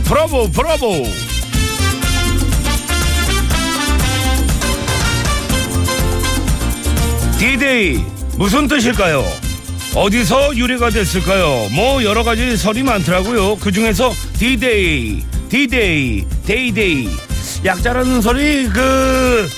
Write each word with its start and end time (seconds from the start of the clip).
브라보 0.00 0.50
브라보 0.50 1.04
디데이 7.38 8.02
무슨 8.36 8.66
뜻일까요? 8.66 9.24
어디서 9.94 10.56
유래가 10.56 10.90
됐을까요? 10.90 11.68
뭐 11.72 12.02
여러 12.02 12.24
가지 12.24 12.56
설이 12.56 12.82
많더라고요. 12.82 13.56
그 13.56 13.70
중에서 13.70 14.12
디데이, 14.38 15.22
디데이, 15.48 16.26
Day 16.46 16.77
Day 16.77 17.08
약자라는 17.64 18.20
설이 18.20 18.68
그 18.70 19.48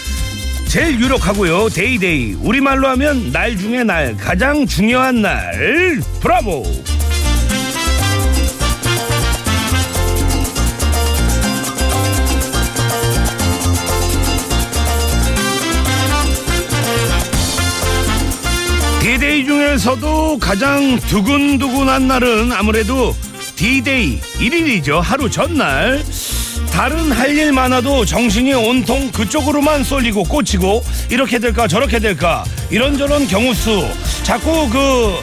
제일 0.68 1.00
유력하고요. 1.00 1.68
Day 1.70 2.02
Day 2.02 2.34
우리말로 2.42 2.88
하면 2.88 3.32
날 3.32 3.56
중에 3.56 3.82
날 3.84 4.16
가장 4.16 4.66
중요한 4.66 5.23
날 5.23 6.00
브라보. 6.20 6.64
중에서도 19.86 20.38
가장 20.40 20.98
두근두근한 20.98 22.08
날은 22.08 22.50
아무래도 22.50 23.14
디데이 23.54 24.18
1일이죠. 24.20 25.00
하루 25.00 25.30
전날. 25.30 26.02
다른 26.73 27.12
할 27.12 27.37
일 27.37 27.52
많아도 27.52 28.04
정신이 28.04 28.52
온통 28.52 29.12
그쪽으로만 29.12 29.84
쏠리고 29.84 30.24
꽂히고 30.24 30.82
이렇게 31.10 31.38
될까 31.38 31.68
저렇게 31.68 32.01
될까 32.01 32.45
이런저런 32.70 33.29
경우 33.29 33.54
수 33.54 33.87
자꾸 34.24 34.68
그 34.70 35.14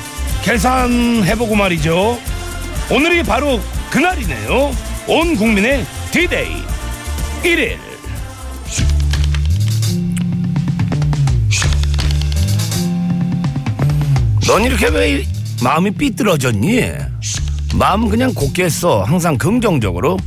계산해보고 0.44 1.56
말이죠. 1.56 2.17
오늘이 2.89 3.22
바로 3.23 3.59
그날이네요. 3.91 4.73
온 5.08 5.36
국민의 5.36 5.86
디데이 6.11 6.56
1일. 7.44 7.92
넌 14.47 14.63
이렇게 14.63 14.88
왜 14.89 15.25
마음이 15.63 15.91
삐뚤어졌니? 15.91 16.81
마음 17.75 18.09
그냥 18.09 18.33
곱게 18.33 18.67
써. 18.69 19.03
항상 19.03 19.38
긍정적으로. 19.38 20.17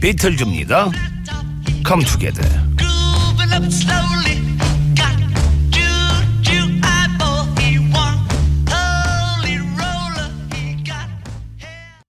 비틀줍니다. 0.00 0.90
Come 1.86 2.04
together. 2.04 2.48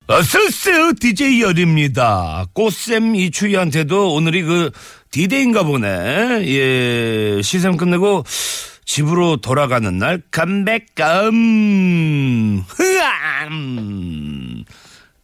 어서오세요 0.05 0.91
DJ 0.99 1.41
열입니다 1.41 2.45
꽃샘 2.53 3.15
이추희한테도 3.15 4.13
오늘이 4.13 4.43
그 4.43 4.69
디데이인가 5.11 5.63
보네 5.63 6.43
예 6.45 7.41
시샘 7.41 7.77
끝내고 7.77 8.23
집으로 8.85 9.37
돌아가는 9.37 9.97
날 9.97 10.21
감백감 10.31 12.63
흐암 12.67 14.65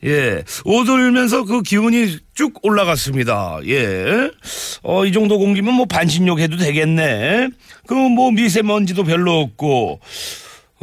예 0.05 0.43
오돌면서 0.63 1.43
그 1.43 1.61
기운이 1.61 2.17
쭉 2.33 2.53
올라갔습니다 2.63 3.59
예어 3.65 5.05
이 5.05 5.11
정도 5.11 5.37
공기면 5.37 5.73
뭐 5.73 5.85
반신욕 5.85 6.39
해도 6.39 6.57
되겠네 6.57 7.49
그 7.86 7.95
뭐 7.95 8.31
미세먼지도 8.31 9.03
별로 9.03 9.39
없고 9.39 9.99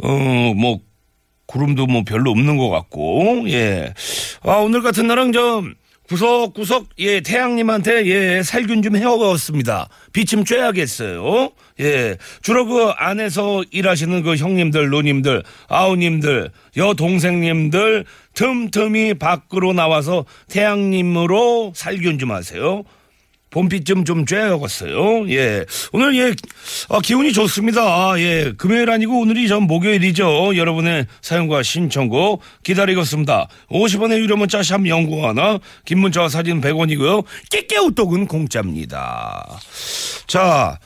어뭐 0.03 0.79
구름도 1.47 1.87
뭐 1.87 2.03
별로 2.05 2.29
없는 2.31 2.57
것 2.57 2.69
같고 2.69 3.45
예. 3.47 3.93
아 4.43 4.55
오늘 4.57 4.81
같은 4.81 5.07
날은 5.07 5.31
좀 5.31 5.73
구석구석 6.09 6.89
예 6.99 7.21
태양님한테 7.21 8.05
예 8.07 8.43
살균 8.43 8.81
좀 8.81 8.97
해왔습니다. 8.97 9.87
비좀 10.13 10.43
쬐야겠어요. 10.43 11.51
예 11.79 12.17
주로 12.41 12.65
그 12.65 12.89
안에서 12.97 13.63
일하시는 13.71 14.23
그 14.23 14.35
형님들 14.35 14.89
누님들 14.89 15.43
아우님들 15.67 16.51
여동생님들 16.75 18.05
틈틈이 18.33 19.15
밖으로 19.15 19.73
나와서 19.73 20.25
태양님으로 20.49 21.73
살균 21.75 22.19
좀 22.19 22.31
하세요. 22.31 22.83
봄빛 23.49 23.85
좀좀 23.85 24.25
쬐야겠어요. 24.25 25.29
예. 25.31 25.65
오늘 25.93 26.15
예, 26.17 26.33
아, 26.89 26.99
기운이 26.99 27.31
좋습니다. 27.33 27.81
아, 27.81 28.19
예. 28.19 28.53
금요일 28.57 28.89
아니고 28.89 29.19
오늘이 29.19 29.47
전 29.47 29.63
목요일이죠. 29.63 30.55
여러분의 30.55 31.07
사연과 31.21 31.63
신청곡 31.63 32.41
기다리겠습니다. 32.63 33.47
50원의 33.69 34.19
유료 34.19 34.35
문자 34.35 34.61
샵 34.61 34.85
연구 34.87 35.25
하나, 35.25 35.59
긴 35.85 35.99
문자와 35.99 36.29
사진 36.29 36.61
100원이고요. 36.61 37.23
깨깨우떡은 37.49 38.27
공짜입니다. 38.27 39.59
자. 40.27 40.77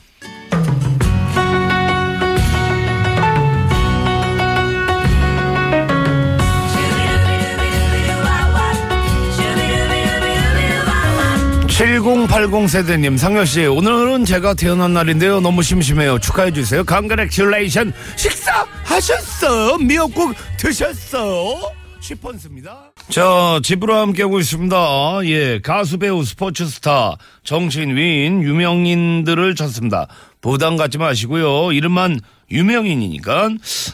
칠0 11.81 12.28
8 12.28 12.44
0 12.44 12.68
세대님 12.68 13.18
상렬씨 13.18 13.66
오늘은 13.66 14.24
제가 14.24 14.53
태어난 14.53 14.94
날인데요. 14.94 15.40
너무 15.40 15.64
심심해요. 15.64 16.19
축하해주세요. 16.19 16.84
강그렉슐레이션 16.84 17.92
식사하셨어 18.16 19.80
미역국 19.80 20.36
드셨어 20.58 21.81
10번습니다. 22.01 22.91
자 23.09 23.59
집으로 23.63 23.95
함께 23.95 24.23
하고 24.23 24.39
있습니다. 24.39 25.22
예 25.25 25.59
가수 25.62 25.97
배우 26.00 26.23
스포츠 26.23 26.66
스타 26.66 27.16
정치인 27.44 27.95
위인 27.95 28.41
유명인들을 28.41 29.56
찾습니다. 29.56 30.07
부담 30.41 30.75
갖지 30.75 30.97
마시고요. 30.97 31.72
이름만 31.72 32.19
유명인이니까. 32.51 33.50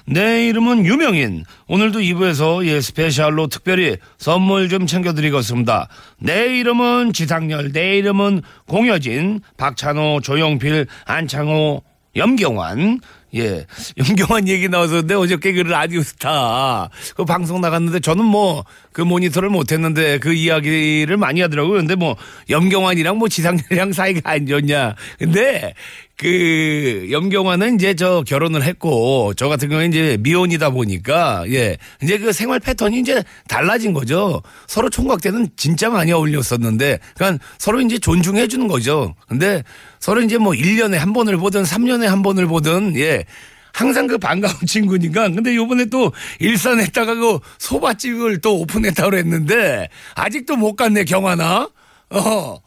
내 0.06 0.47
이름은 0.47 0.85
유명인. 0.85 1.44
오늘도 1.67 2.00
2부에서 2.00 2.66
예 2.66 2.81
스페셜로 2.81 3.47
특별히 3.47 3.97
선물 4.17 4.69
좀 4.69 4.88
챙겨드리겠습니다. 4.88 5.90
내 6.19 6.57
이름은 6.57 7.13
지상렬 7.13 7.72
내 7.72 7.97
이름은 7.97 8.41
공여진 8.67 9.41
박찬호 9.57 10.22
조용필 10.22 10.88
안창호 11.06 11.84
염경환 12.16 13.00
예, 13.38 13.66
염경환 13.98 14.48
얘기 14.48 14.68
나왔었는데 14.70 15.16
어저께 15.16 15.53
그 15.53 15.62
라디오 15.62 16.02
스타 16.02 16.90
그 17.16 17.25
방송 17.25 17.62
나갔는데 17.62 18.00
저는 18.00 18.25
뭐 18.25 18.64
그 18.98 19.03
모니터를 19.03 19.50
못했는데 19.50 20.18
그 20.18 20.34
이야기를 20.34 21.18
많이 21.18 21.40
하더라고요. 21.42 21.78
근데 21.78 21.94
뭐 21.94 22.16
염경환이랑 22.50 23.20
뭐 23.20 23.30
지상렬이랑 23.30 23.94
사이가 23.94 24.31
안 24.31 24.47
좋냐. 24.47 24.96
근데 25.20 25.76
그 26.18 27.08
염경환은 27.12 27.76
이제 27.76 27.94
저 27.94 28.24
결혼을 28.26 28.64
했고 28.64 29.36
저 29.36 29.47
같은 29.50 29.70
경우에 29.70 29.86
이제 29.86 30.18
미혼이다 30.20 30.72
보니까 30.72 31.44
예 31.50 31.78
이제 32.02 32.18
그 32.18 32.34
생활 32.34 32.59
패턴이 32.59 33.00
이제 33.00 33.24
달라진 33.47 33.94
거죠. 33.94 34.42
서로 34.66 34.90
총각 34.90 35.22
때는 35.22 35.47
진짜 35.58 35.92
많이 35.92 36.12
어울렸었는데 36.12 36.97
그러니까 37.14 37.46
서로 37.59 37.81
이제 37.81 38.00
존중해 38.00 38.47
주는 38.47 38.68
거죠. 38.68 39.14
근데 39.28 39.62
서로 40.00 40.22
이제 40.22 40.38
뭐 40.38 40.53
1년에 40.53 40.96
한 40.96 41.13
번을 41.13 41.38
보든 41.38 41.63
3년에 41.63 42.06
한 42.06 42.22
번을 42.22 42.47
보든 42.47 42.96
예. 42.97 43.25
항상 43.74 44.08
그 44.08 44.18
반가운 44.18 44.56
친구니까. 44.66 45.30
근데 45.30 45.56
요번에 45.56 45.85
또 45.85 46.12
일산에다가 46.40 47.13
그 47.16 47.40
소밭집을 47.59 48.41
또 48.41 48.59
오픈했다고 48.62 49.11
그랬는데 49.11 49.88
아직도 50.16 50.55
못 50.55 50.76
갔네 50.76 51.03
경환아 51.03 51.70
어. 52.09 52.58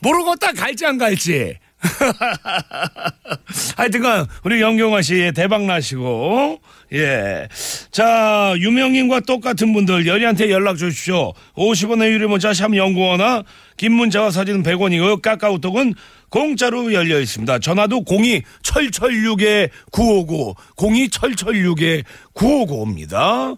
모르겠다 0.00 0.52
갈지 0.52 0.86
안 0.86 0.98
갈지. 0.98 1.58
하여튼간 3.76 4.26
우리 4.44 4.60
영경화 4.62 5.02
씨 5.02 5.32
대박 5.34 5.64
나시고 5.64 6.60
예. 6.94 7.48
자, 7.90 8.54
유명인과 8.56 9.20
똑같은 9.20 9.72
분들 9.72 10.06
열이한테 10.06 10.50
연락 10.50 10.76
주십시오. 10.78 11.32
50원의 11.56 12.10
유료 12.12 12.28
문자 12.28 12.54
샵 12.54 12.74
연구원화 12.74 13.42
긴 13.76 13.92
문자와 13.92 14.30
사진은 14.30 14.62
100원이고요. 14.62 15.20
까까우톡은 15.20 15.94
공짜로 16.30 16.92
열려 16.92 17.20
있습니다. 17.20 17.58
전화도 17.58 18.04
02 18.08 18.42
철철6에 18.62 19.70
959 19.92 20.54
02 20.78 21.08
철철6에 21.08 22.04
959입니다. 22.34 23.56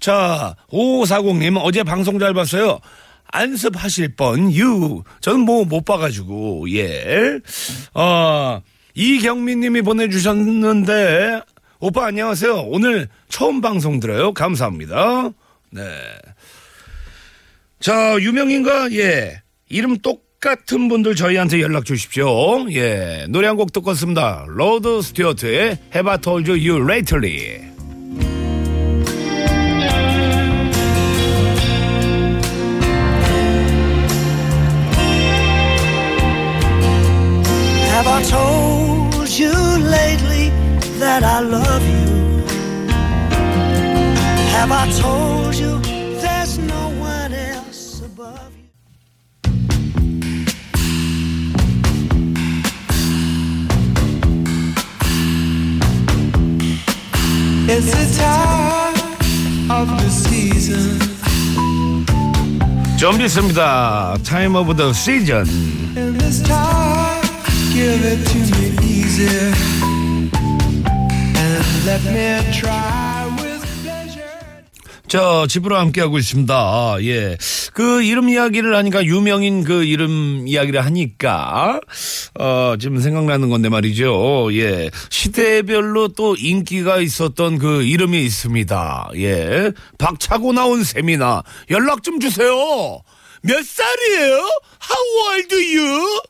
자, 0.00 0.54
5540님 0.70 1.58
어제 1.62 1.82
방송 1.82 2.18
잘 2.18 2.34
봤어요. 2.34 2.80
안습하실 3.28 4.14
뻔, 4.16 4.52
유. 4.54 5.02
저는 5.20 5.40
뭐 5.40 5.64
못 5.64 5.84
봐가지고, 5.84 6.70
예. 6.72 7.40
어, 7.92 8.60
이경민 8.94 9.60
님이 9.60 9.82
보내주셨는데, 9.82 11.40
오빠 11.78 12.06
안녕하세요. 12.06 12.54
오늘 12.68 13.08
처음 13.28 13.60
방송 13.60 14.00
들어요. 14.00 14.32
감사합니다. 14.32 15.30
네. 15.70 15.82
자, 17.80 18.16
유명인가? 18.18 18.90
예. 18.92 19.42
이름 19.68 19.98
똑같은 19.98 20.88
분들 20.88 21.14
저희한테 21.16 21.60
연락 21.60 21.84
주십시오. 21.84 22.70
예. 22.72 23.26
노래 23.28 23.46
한 23.48 23.56
곡 23.56 23.72
듣겠습니다 23.72 24.44
로드 24.48 25.02
스튜어트의 25.02 25.78
Have 25.94 26.10
I 26.10 26.18
Told 26.18 26.50
You 26.50 26.58
You 26.76 26.90
Lately. 26.90 27.75
that 41.06 41.22
I 41.22 41.38
love 41.38 41.84
you? 41.94 42.08
Have 44.54 44.72
I 44.72 44.84
told 45.02 45.54
you 45.54 45.78
there's 46.22 46.58
no 46.58 46.82
one 46.98 47.32
else 47.32 48.02
above 48.10 48.50
you? 48.58 48.70
It's 57.72 57.88
the 57.96 58.06
time 58.18 58.98
of 59.70 59.86
the 60.00 60.10
season. 60.10 60.98
좀 62.98 63.20
있습니다. 63.20 64.18
Time 64.24 64.56
of 64.56 64.74
the 64.76 64.92
season. 64.92 65.46
And 65.96 66.18
this 66.18 66.42
time, 66.42 67.22
give 67.72 68.02
it 68.02 68.26
to 68.26 68.38
me 68.58 68.74
easy. 68.82 69.95
저 75.08 75.46
집으로 75.46 75.76
함께하고 75.76 76.18
있습니다. 76.18 76.54
아, 76.54 76.98
예. 77.02 77.36
그 77.72 78.02
이름 78.02 78.28
이야기를 78.28 78.74
하니까 78.74 79.04
유명인 79.04 79.62
그 79.62 79.84
이름 79.84 80.48
이야기를 80.48 80.84
하니까 80.84 81.80
어 82.38 82.74
지금 82.80 82.98
생각나는 82.98 83.48
건데 83.48 83.68
말이죠. 83.68 84.48
예. 84.54 84.90
시대별로 85.10 86.08
또 86.08 86.34
인기가 86.36 86.98
있었던 86.98 87.58
그 87.58 87.82
이름이 87.82 88.24
있습니다. 88.24 89.10
예. 89.16 89.72
박차고 89.98 90.52
나온 90.52 90.82
세미나 90.82 91.42
연락 91.70 92.02
좀 92.02 92.18
주세요. 92.18 93.00
몇 93.42 93.64
살이에요? 93.64 94.32
How 94.32 95.34
old 95.34 95.54
are 95.54 95.78
you? 95.78 96.20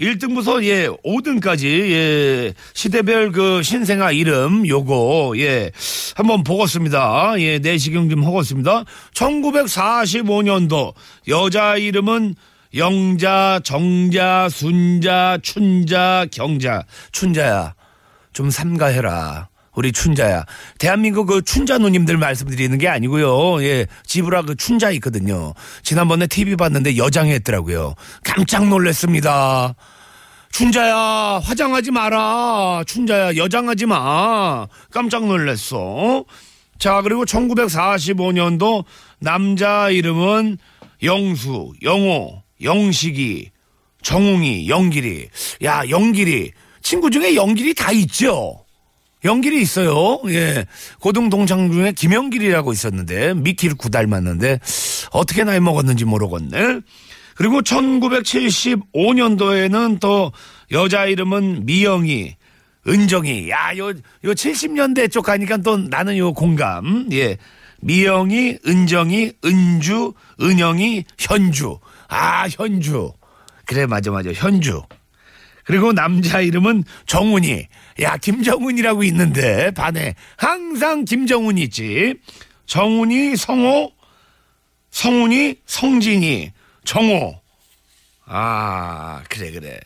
1등부터 0.00 0.62
예 0.64 0.88
5등까지 0.88 1.64
예 1.64 2.54
시대별 2.74 3.32
그 3.32 3.62
신생아 3.62 4.12
이름 4.12 4.66
요거 4.66 5.34
예 5.38 5.70
한번 6.14 6.44
보겠습니다. 6.44 7.34
예 7.38 7.58
내시경 7.58 8.08
좀 8.08 8.24
하겠습니다. 8.24 8.84
1945년도 9.14 10.94
여자 11.28 11.76
이름은 11.76 12.34
영자, 12.74 13.60
정자, 13.64 14.48
순자, 14.50 15.38
춘자, 15.42 16.26
경자. 16.30 16.84
춘자야 17.12 17.74
좀 18.32 18.50
삼가해라. 18.50 19.48
우리 19.76 19.92
춘자야. 19.92 20.44
대한민국 20.78 21.26
그 21.26 21.42
춘자 21.42 21.78
누님들 21.78 22.16
말씀드리는 22.16 22.76
게 22.78 22.88
아니고요. 22.88 23.62
예, 23.62 23.86
지브라 24.04 24.42
그 24.42 24.56
춘자 24.56 24.90
있거든요. 24.92 25.52
지난번에 25.82 26.26
TV 26.26 26.56
봤는데 26.56 26.96
여장했더라고요. 26.96 27.94
깜짝 28.24 28.66
놀랐습니다. 28.68 29.74
춘자야, 30.50 31.42
화장하지 31.44 31.90
마라. 31.90 32.82
춘자야, 32.86 33.36
여장하지 33.36 33.84
마. 33.84 34.66
깜짝 34.90 35.26
놀랐어. 35.26 36.24
자, 36.78 37.02
그리고 37.02 37.26
1945년도 37.26 38.84
남자 39.20 39.90
이름은 39.90 40.56
영수, 41.02 41.72
영호, 41.82 42.42
영식이, 42.62 43.50
정웅이, 44.02 44.68
영길이. 44.68 45.28
야, 45.64 45.82
영길이. 45.90 46.52
친구 46.80 47.10
중에 47.10 47.34
영길이 47.34 47.74
다 47.74 47.92
있죠? 47.92 48.65
영길이 49.26 49.60
있어요. 49.60 50.20
예. 50.28 50.64
고등 51.00 51.28
동창 51.28 51.70
중에 51.70 51.92
김영길이라고 51.92 52.72
있었는데 52.72 53.34
미키를 53.34 53.76
구 53.76 53.90
닮았는데 53.90 54.60
어떻게 55.10 55.44
나이 55.44 55.60
먹었는지 55.60 56.04
모르겠네. 56.04 56.80
그리고 57.34 57.60
1975년도에는 57.60 60.00
또 60.00 60.32
여자 60.72 61.04
이름은 61.04 61.66
미영이, 61.66 62.36
은정이. 62.88 63.50
야, 63.50 63.76
요, 63.76 63.88
요 63.88 63.92
70년대 64.22 65.10
쪽 65.10 65.26
가니까 65.26 65.58
또 65.58 65.76
나는 65.76 66.16
요 66.16 66.32
공감. 66.32 67.08
예. 67.12 67.36
미영이, 67.80 68.58
은정이, 68.66 69.32
은주, 69.44 70.14
은영이, 70.40 71.04
현주. 71.18 71.78
아, 72.08 72.48
현주. 72.48 73.12
그래, 73.66 73.86
맞아, 73.86 74.10
맞아. 74.10 74.32
현주. 74.32 74.82
그리고 75.64 75.92
남자 75.92 76.40
이름은 76.40 76.84
정훈이. 77.06 77.66
야, 78.00 78.16
김정훈이라고 78.16 79.02
있는데, 79.04 79.70
반에. 79.70 80.14
항상 80.36 81.04
김정훈이 81.04 81.62
있지. 81.62 82.14
정훈이, 82.66 83.36
성호, 83.36 83.92
성훈이, 84.90 85.56
성진이, 85.66 86.52
정호. 86.84 87.40
아, 88.26 89.22
그래, 89.28 89.50
그래. 89.50 89.78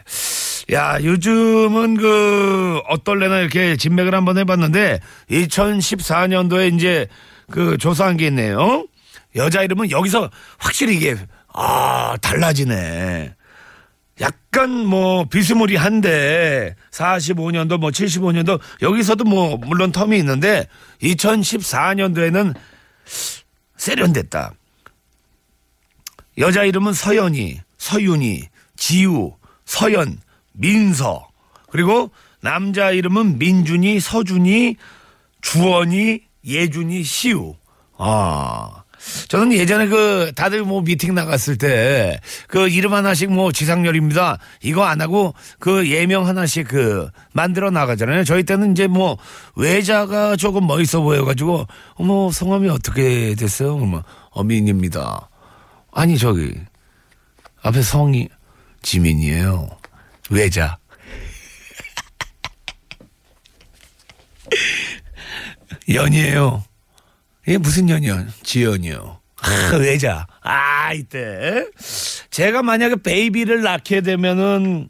야, 0.73 0.99
요즘은 1.03 1.97
그, 1.97 2.81
어떨래나 2.89 3.41
이렇게 3.41 3.77
진맥을 3.77 4.15
한번 4.15 4.39
해봤는데, 4.39 5.01
2014년도에 5.31 6.75
이제 6.75 7.07
그 7.51 7.77
조사한 7.79 8.17
게 8.17 8.27
있네요. 8.29 8.87
여자 9.37 9.63
이름은 9.63 9.91
여기서 9.91 10.31
확실히 10.59 10.97
이게, 10.97 11.17
아, 11.53 12.17
달라지네. 12.21 13.35
약간 14.21 14.87
뭐 14.87 15.25
비스무리한데 15.25 16.77
45년도 16.91 17.79
뭐 17.79 17.91
75년도 17.91 18.61
여기서도 18.83 19.25
뭐 19.25 19.57
물론 19.57 19.93
텀이 19.93 20.19
있는데 20.19 20.67
2014년도에는 21.03 22.55
세련됐다. 23.77 24.53
여자 26.39 26.65
이름은 26.65 26.93
서연이, 26.93 27.61
서윤이, 27.79 28.43
지우, 28.77 29.37
서연, 29.65 30.21
민서. 30.53 31.29
그리고 31.71 32.11
남자 32.41 32.91
이름은 32.91 33.39
민준이, 33.39 34.01
서준이, 34.01 34.77
주원이, 35.41 36.21
예준이, 36.45 37.03
시우. 37.03 37.57
아. 37.97 38.80
저는 39.29 39.53
예전에 39.53 39.87
그 39.87 40.33
다들 40.35 40.63
뭐 40.63 40.83
미팅 40.83 41.15
나갔을 41.15 41.57
때 41.57 42.21
그 42.49 42.69
이름 42.69 42.95
하나씩 42.95 43.31
뭐 43.33 43.53
지상렬입니다. 43.53 44.39
이거 44.63 44.85
안 44.85 45.01
하고 45.01 45.35
그 45.59 45.89
예명 45.89 46.27
하나씩 46.27 46.69
그 46.69 47.09
만들어 47.33 47.71
나가잖아요. 47.71 48.25
저희 48.25 48.43
때는 48.43 48.73
이제 48.73 48.87
뭐 48.87 49.17
외자가 49.57 50.37
조금 50.37 50.67
멋있어 50.67 51.01
보여가지고 51.01 51.67
어머 51.95 52.31
성함이 52.31 52.69
어떻게 52.69 53.35
됐어요? 53.35 53.77
뭐 53.79 54.03
어민입니다. 54.31 55.29
아니 55.93 56.19
저기 56.19 56.55
앞에 57.63 57.83
성이 57.83 58.29
지민이에요. 58.83 59.69
외자. 60.31 60.79
연이에요. 65.93 66.65
이게 67.51 67.59
무슨 67.59 67.87
년이요? 67.87 68.27
지연이요. 68.45 69.21
아, 69.43 69.77
외자. 69.77 70.25
아, 70.41 70.93
이때. 70.93 71.67
제가 72.31 72.63
만약에 72.63 72.95
베이비를 73.03 73.63
낳게 73.63 74.03
되면은 74.03 74.89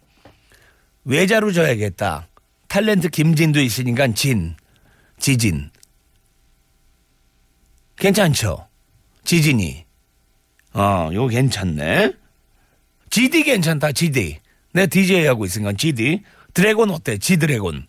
외자로 1.06 1.52
줘야겠다. 1.52 2.28
탤런트 2.68 3.10
김진도 3.10 3.62
있으니까 3.62 4.08
진. 4.08 4.56
지진. 5.18 5.70
괜찮죠? 7.96 8.68
지진이. 9.24 9.86
어, 10.74 11.08
요거 11.14 11.28
괜찮네. 11.28 12.12
GD 13.08 13.44
괜찮다, 13.44 13.92
GD. 13.92 14.38
내 14.74 14.86
DJ 14.86 15.24
하고 15.24 15.46
있으니까 15.46 15.72
GD. 15.72 16.20
드래곤 16.52 16.90
어때? 16.90 17.16
지드래곤. 17.16 17.86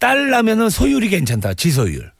딸 0.00 0.30
나면은 0.30 0.70
소율이 0.70 1.08
괜찮다, 1.08 1.54
지소율. 1.54 2.10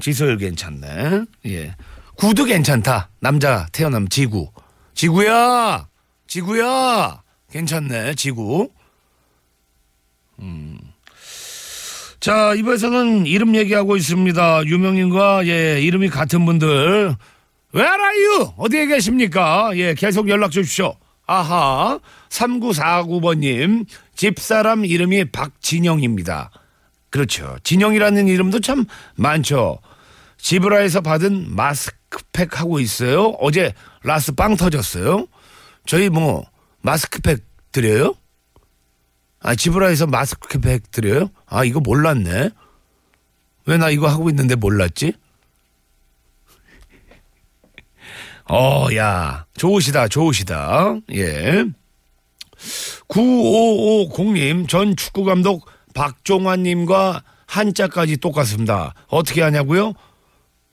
지소율 0.00 0.38
괜찮네. 0.38 1.24
예. 1.46 1.74
구도 2.16 2.44
괜찮다. 2.44 3.10
남자 3.20 3.66
태어나면 3.72 4.08
지구. 4.08 4.50
지구야! 4.94 5.88
지구야! 6.26 7.22
괜찮네, 7.50 8.14
지구. 8.14 8.70
음. 10.40 10.78
자, 12.20 12.54
이번에서는 12.54 13.26
이름 13.26 13.56
얘기하고 13.56 13.96
있습니다. 13.96 14.64
유명인과, 14.66 15.46
예, 15.46 15.80
이름이 15.80 16.08
같은 16.08 16.44
분들. 16.46 17.16
Where 17.74 18.02
are 18.02 18.24
you? 18.24 18.52
어디에 18.56 18.86
계십니까? 18.86 19.72
예, 19.74 19.94
계속 19.94 20.28
연락 20.28 20.52
주십시오. 20.52 20.94
아하. 21.26 21.98
3949번님. 22.28 23.86
집사람 24.14 24.84
이름이 24.84 25.32
박진영입니다. 25.32 26.50
그렇죠. 27.12 27.56
진영이라는 27.62 28.26
이름도 28.26 28.58
참 28.60 28.86
많죠. 29.14 29.78
지브라에서 30.38 31.02
받은 31.02 31.54
마스크팩 31.54 32.58
하고 32.58 32.80
있어요. 32.80 33.28
어제 33.38 33.74
라스 34.02 34.32
빵 34.32 34.56
터졌어요. 34.56 35.26
저희 35.86 36.08
뭐 36.08 36.44
마스크팩 36.80 37.44
드려요? 37.70 38.14
아 39.40 39.54
지브라에서 39.54 40.06
마스크팩 40.06 40.90
드려요? 40.90 41.28
아 41.46 41.64
이거 41.64 41.78
몰랐네. 41.80 42.50
왜 43.66 43.76
나 43.76 43.90
이거 43.90 44.08
하고 44.08 44.28
있는데 44.30 44.54
몰랐지? 44.56 45.12
어, 48.48 48.88
야, 48.96 49.46
좋으시다, 49.56 50.08
좋으시다. 50.08 50.96
예. 51.14 51.64
9550님, 53.08 54.68
전 54.68 54.96
축구감독 54.96 55.64
박종환님과 55.94 57.22
한자까지 57.46 58.18
똑같습니다. 58.18 58.94
어떻게 59.08 59.42
하냐고요? 59.42 59.92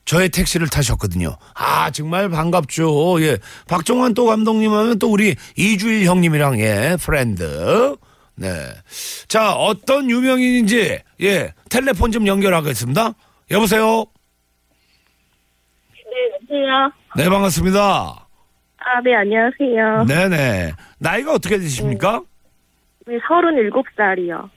저의 0.04 0.28
택시를 0.30 0.68
타셨거든요. 0.68 1.36
아, 1.54 1.90
정말 1.90 2.28
반갑죠. 2.28 3.22
예. 3.22 3.38
박종환 3.68 4.14
또 4.14 4.26
감독님 4.26 4.72
하면 4.72 4.98
또 4.98 5.10
우리 5.10 5.36
이주일 5.56 6.06
형님이랑 6.06 6.58
예, 6.60 6.96
friend. 7.00 7.96
네. 8.34 8.48
자, 9.28 9.52
어떤 9.52 10.10
유명인인지, 10.10 10.98
예, 11.20 11.52
텔레폰 11.68 12.10
좀 12.10 12.26
연결하겠습니다. 12.26 13.12
여보세요? 13.50 14.06
네, 15.94 16.34
여보세요. 16.34 16.92
네, 17.16 17.28
반갑습니다. 17.28 17.80
아, 18.78 19.00
네, 19.04 19.14
안녕하세요. 19.14 20.06
네네. 20.08 20.72
나이가 20.98 21.34
어떻게 21.34 21.58
되십니까? 21.58 22.22
네, 23.06 23.18
37살이요. 23.18 24.48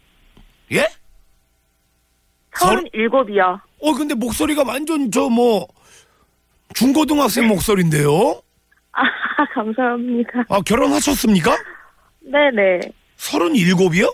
예? 0.74 0.88
설- 2.56 2.84
37이요. 2.94 3.60
어, 3.82 3.94
근데 3.94 4.14
목소리가 4.16 4.64
완전 4.66 5.12
저 5.12 5.30
뭐, 5.30 5.68
중고등학생 6.74 7.48
목소리인데요? 7.48 8.42
아, 8.94 9.02
감사합니다. 9.54 10.46
아, 10.50 10.62
결혼하셨습니까? 10.62 11.56
네네. 12.22 12.80
37이요? 13.18 14.14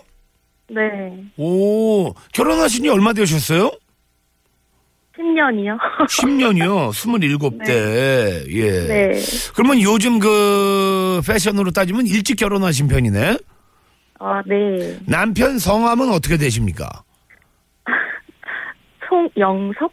네. 0.70 1.24
오, 1.36 2.12
결혼하신 2.32 2.84
지 2.84 2.88
얼마 2.88 3.12
되셨어요? 3.12 3.70
10년이요. 5.16 5.78
10년이요. 6.08 6.90
27대. 6.92 8.46
예. 8.54 8.70
네. 8.86 9.20
그러면 9.54 9.80
요즘 9.82 10.18
그 10.18 11.20
패션으로 11.26 11.72
따지면 11.72 12.06
일찍 12.06 12.36
결혼하신 12.36 12.88
편이네? 12.88 13.36
아, 14.20 14.42
네. 14.46 14.98
남편 15.06 15.58
성함은 15.58 16.10
어떻게 16.12 16.36
되십니까? 16.36 16.88
송영섭? 19.08 19.90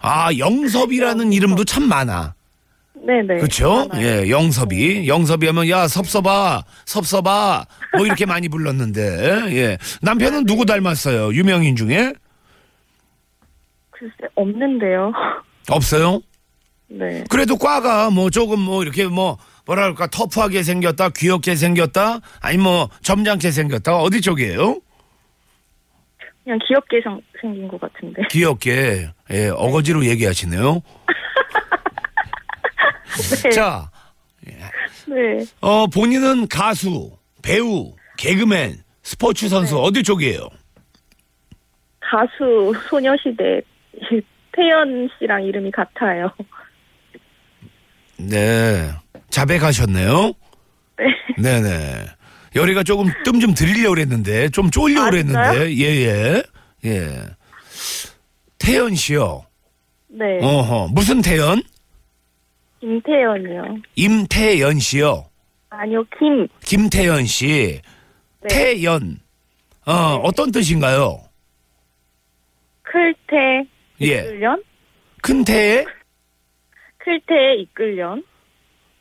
아, 0.00 0.30
영섭이라는 0.36 1.32
이름도 1.32 1.64
참 1.64 1.84
많아. 1.86 2.34
네네. 2.94 3.36
그쵸? 3.40 3.88
많아요. 3.88 4.06
예, 4.06 4.30
영섭이. 4.30 5.06
영섭이 5.06 5.46
하면, 5.48 5.68
야, 5.68 5.86
섭섭아, 5.86 6.64
섭섭아. 6.86 7.66
뭐 7.94 8.06
이렇게 8.06 8.24
많이 8.24 8.48
불렀는데, 8.48 9.54
예. 9.54 9.78
남편은 10.00 10.46
누구 10.46 10.64
닮았어요? 10.64 11.34
유명인 11.34 11.76
중에? 11.76 12.14
글쎄, 13.90 14.14
없는데요. 14.34 15.12
없어요? 15.70 16.20
네. 16.88 17.22
그래도 17.28 17.56
과가 17.58 18.08
뭐 18.10 18.30
조금 18.30 18.60
뭐 18.60 18.82
이렇게 18.82 19.06
뭐, 19.06 19.36
뭐랄까, 19.66 20.06
터프하게 20.06 20.62
생겼다, 20.62 21.08
귀엽게 21.10 21.56
생겼다, 21.56 22.20
아니 22.40 22.56
뭐, 22.56 22.88
점잖게 23.02 23.50
생겼다, 23.50 23.96
어디 23.96 24.20
쪽이에요? 24.20 24.80
그냥 26.44 26.58
귀엽게 26.68 27.00
생- 27.02 27.20
생긴 27.40 27.66
것 27.66 27.80
같은데. 27.80 28.22
귀엽게, 28.30 29.08
예, 29.32 29.48
어거지로 29.48 30.04
얘기하시네요. 30.06 30.80
네. 33.42 33.50
자, 33.50 33.90
네. 35.08 35.44
어, 35.60 35.86
본인은 35.88 36.46
가수, 36.48 37.10
배우, 37.42 37.94
개그맨, 38.18 38.82
스포츠 39.02 39.48
선수, 39.48 39.78
어디 39.80 40.02
쪽이에요? 40.04 40.48
가수 42.00 42.72
소녀시대 42.88 43.60
태연 44.52 45.08
씨랑 45.18 45.42
이름이 45.42 45.72
같아요. 45.72 46.30
네. 48.18 48.92
자백하셨네요? 49.36 50.32
네. 50.98 51.04
네네. 51.60 52.06
열이가 52.54 52.82
조금 52.84 53.06
뜸 53.22 53.38
좀 53.38 53.52
드리려고 53.52 53.90
그랬는데, 53.94 54.48
좀 54.48 54.70
쫄려고 54.70 55.02
아, 55.02 55.10
그랬는데, 55.10 55.76
예, 55.76 55.84
예. 55.84 56.42
예. 56.86 57.22
태연 58.58 58.94
씨요. 58.94 59.44
네. 60.08 60.38
어허. 60.40 60.88
무슨 60.92 61.20
태연? 61.20 61.62
김태연이요. 62.80 63.76
임태연 63.96 64.78
씨요. 64.78 65.26
아니요, 65.68 66.02
김. 66.18 66.48
김태연 66.64 67.26
씨. 67.26 67.82
네. 68.40 68.48
태연. 68.48 69.20
어, 69.84 69.92
어떤 70.24 70.50
뜻인가요? 70.50 71.20
클태 72.84 73.66
예. 74.00 74.06
이끌련? 74.06 74.62
큰 75.20 75.44
태에, 75.44 75.84
클태에 76.98 77.56
이끌련? 77.58 78.24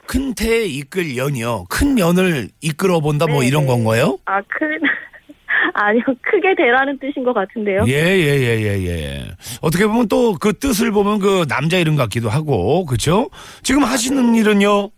큰 0.08 0.34
태에 0.34 0.66
이끌 0.66 1.18
연이요. 1.18 1.66
큰 1.70 1.98
연을 2.00 2.50
이끌어 2.62 3.00
본다, 3.00 3.26
뭐 3.28 3.42
네, 3.42 3.48
이런 3.48 3.64
네. 3.64 3.68
건가요? 3.68 4.18
아, 4.26 4.42
크, 4.42 4.48
아니요, 5.74 6.04
크게 6.22 6.56
되라는 6.56 6.98
뜻인 7.00 7.24
것 7.24 7.34
같은데요. 7.34 7.84
예, 7.88 7.94
예, 7.94 8.40
예, 8.40 8.62
예, 8.62 8.88
예. 8.88 9.26
어떻게 9.62 9.86
보면 9.88 10.08
또 10.08 10.34
그 10.40 10.54
뜻을 10.54 10.92
보면 10.92 11.20
그 11.20 11.46
남자 11.48 11.78
이름 11.78 11.96
같기도 11.96 12.30
하고, 12.30 12.86
그쵸? 12.86 13.30
지금 13.64 13.84
하시는 13.84 14.36
일은요? 14.36 14.90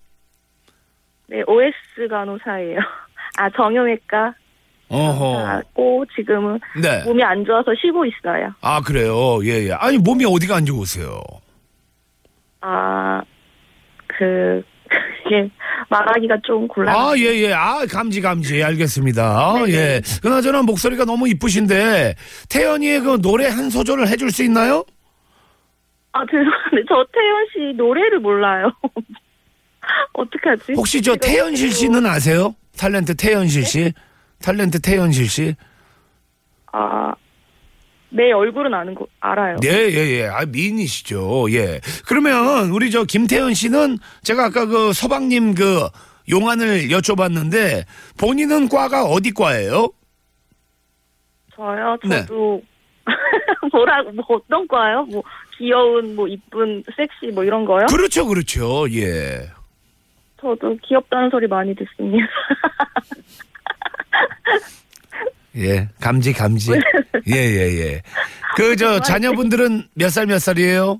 네, 1.29 1.41
OS 1.47 2.07
간호사예요. 2.09 2.79
아, 3.39 3.49
정형외과 3.51 4.33
어허. 4.89 5.45
하고 5.45 6.05
지금은 6.15 6.59
네. 6.81 7.03
몸이 7.03 7.21
안 7.23 7.43
좋아서 7.43 7.71
쉬고 7.79 8.05
있어요. 8.05 8.53
아, 8.61 8.79
그래요? 8.81 9.43
예, 9.43 9.67
예. 9.67 9.71
아니, 9.73 9.97
몸이 9.97 10.23
어디가 10.25 10.55
안 10.55 10.65
좋으세요? 10.65 11.19
아, 12.61 13.21
그, 14.07 14.63
이게 15.25 15.49
말하기가 15.89 16.37
좀 16.45 16.67
곤란. 16.67 16.95
아, 16.95 17.13
예, 17.17 17.23
예. 17.35 17.53
아, 17.53 17.85
감지, 17.89 18.21
감지. 18.21 18.63
알겠습니다. 18.63 19.53
네네. 19.65 19.73
예. 19.73 20.01
그나저나 20.21 20.63
목소리가 20.63 21.05
너무 21.05 21.27
이쁘신데, 21.29 22.15
태연이의 22.49 23.01
그 23.01 23.21
노래 23.21 23.47
한 23.47 23.69
소절을 23.69 24.07
해줄 24.07 24.31
수 24.31 24.43
있나요? 24.43 24.83
아, 26.13 26.25
죄송한데, 26.25 26.83
저 26.89 27.05
태연 27.13 27.45
씨 27.53 27.77
노래를 27.77 28.19
몰라요. 28.19 28.71
어떡하지? 30.13 30.73
혹시 30.73 31.01
저 31.01 31.15
태연실 31.15 31.71
씨는 31.71 32.05
아세요? 32.05 32.55
탤런트 32.75 33.15
태연실 33.17 33.63
네? 33.63 33.67
씨? 33.67 33.93
탤런트 34.41 34.81
태연실 34.81 35.29
씨? 35.29 35.55
아, 36.73 37.13
내 38.09 38.31
얼굴은 38.31 38.73
아는 38.73 38.95
거, 38.95 39.05
알아요. 39.19 39.57
네, 39.61 39.69
예, 39.69 40.19
예. 40.19 40.27
아, 40.27 40.45
미인이시죠. 40.45 41.51
예. 41.51 41.81
그러면 42.07 42.69
우리 42.71 42.89
저 42.89 43.03
김태현 43.03 43.53
씨는 43.53 43.97
제가 44.23 44.45
아까 44.45 44.65
그 44.65 44.93
서방님 44.93 45.55
그 45.55 45.87
용안을 46.29 46.87
여쭤봤는데 46.89 47.85
본인은 48.17 48.69
과가 48.69 49.03
어디 49.05 49.33
과예요? 49.33 49.89
저요? 51.55 51.97
네. 52.07 52.21
저도, 52.21 52.61
뭐라고, 53.71 54.11
뭐 54.11 54.25
어떤 54.29 54.67
거예요? 54.67 55.03
뭐, 55.05 55.23
귀여운, 55.57 56.15
뭐, 56.15 56.27
이쁜, 56.27 56.83
섹시, 56.95 57.33
뭐 57.33 57.43
이런 57.43 57.65
거요? 57.65 57.87
그렇죠, 57.87 58.27
그렇죠. 58.27 58.85
예. 58.91 59.49
저도 60.39 60.77
귀엽다는 60.83 61.31
소리 61.31 61.47
많이 61.47 61.73
듣습니다. 61.75 62.27
예. 65.57 65.87
감지, 65.99 66.33
감지. 66.33 66.71
예, 67.27 67.33
예, 67.35 67.79
예. 67.79 68.01
그 68.55 68.75
저 68.75 68.99
자녀분들은 68.99 69.83
몇 69.95 70.09
살 70.09 70.25
몇 70.27 70.39
살이에요? 70.39 70.99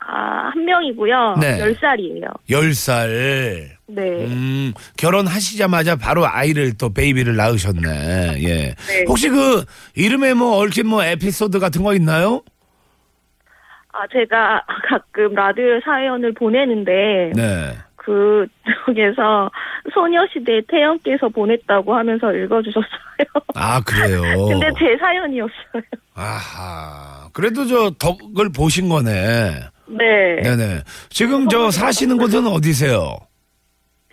아, 0.00 0.50
한 0.52 0.64
명이고요. 0.64 1.36
네. 1.40 1.58
10살이에요. 1.58 2.32
열 2.50 2.72
살. 2.74 3.76
네. 3.86 4.02
음, 4.02 4.72
결혼하시자마자 4.96 5.96
바로 5.96 6.26
아이를 6.26 6.72
또 6.78 6.92
베이비를 6.94 7.36
낳으셨네. 7.36 8.42
예. 8.42 8.54
네. 8.74 9.04
혹시 9.06 9.28
그 9.28 9.64
이름에 9.94 10.32
뭐 10.34 10.56
얽힌 10.62 10.86
뭐 10.86 11.04
에피소드 11.04 11.58
같은 11.58 11.82
거 11.82 11.94
있나요? 11.94 12.42
아, 13.92 14.06
제가 14.12 14.62
가끔 14.88 15.34
라디오 15.34 15.78
사연을 15.84 16.32
보내는데, 16.34 17.32
네. 17.34 17.74
그, 18.08 18.46
쪽에서 18.86 19.50
소녀시대 19.92 20.62
태연께서 20.66 21.28
보냈다고 21.28 21.94
하면서 21.94 22.32
읽어주셨어요. 22.32 22.88
아, 23.54 23.80
그래요. 23.82 24.22
근데 24.48 24.70
제 24.78 24.96
사연이었어요. 24.98 25.82
아하. 26.14 27.28
그래도 27.34 27.66
저 27.66 27.90
덕을 27.98 28.50
보신 28.56 28.88
거네. 28.88 29.60
네. 29.88 30.36
네네. 30.42 30.80
지금 31.10 31.48
저 31.50 31.70
사시는 31.70 32.16
곳은 32.16 32.46
어디세요? 32.46 33.14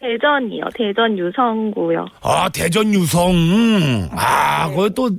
대전이요. 0.01 0.65
대전 0.73 1.17
유성구요. 1.17 2.05
아, 2.21 2.49
대전 2.49 2.93
유성. 2.93 4.09
아, 4.11 4.69
거기 4.75 4.93
또 4.93 5.09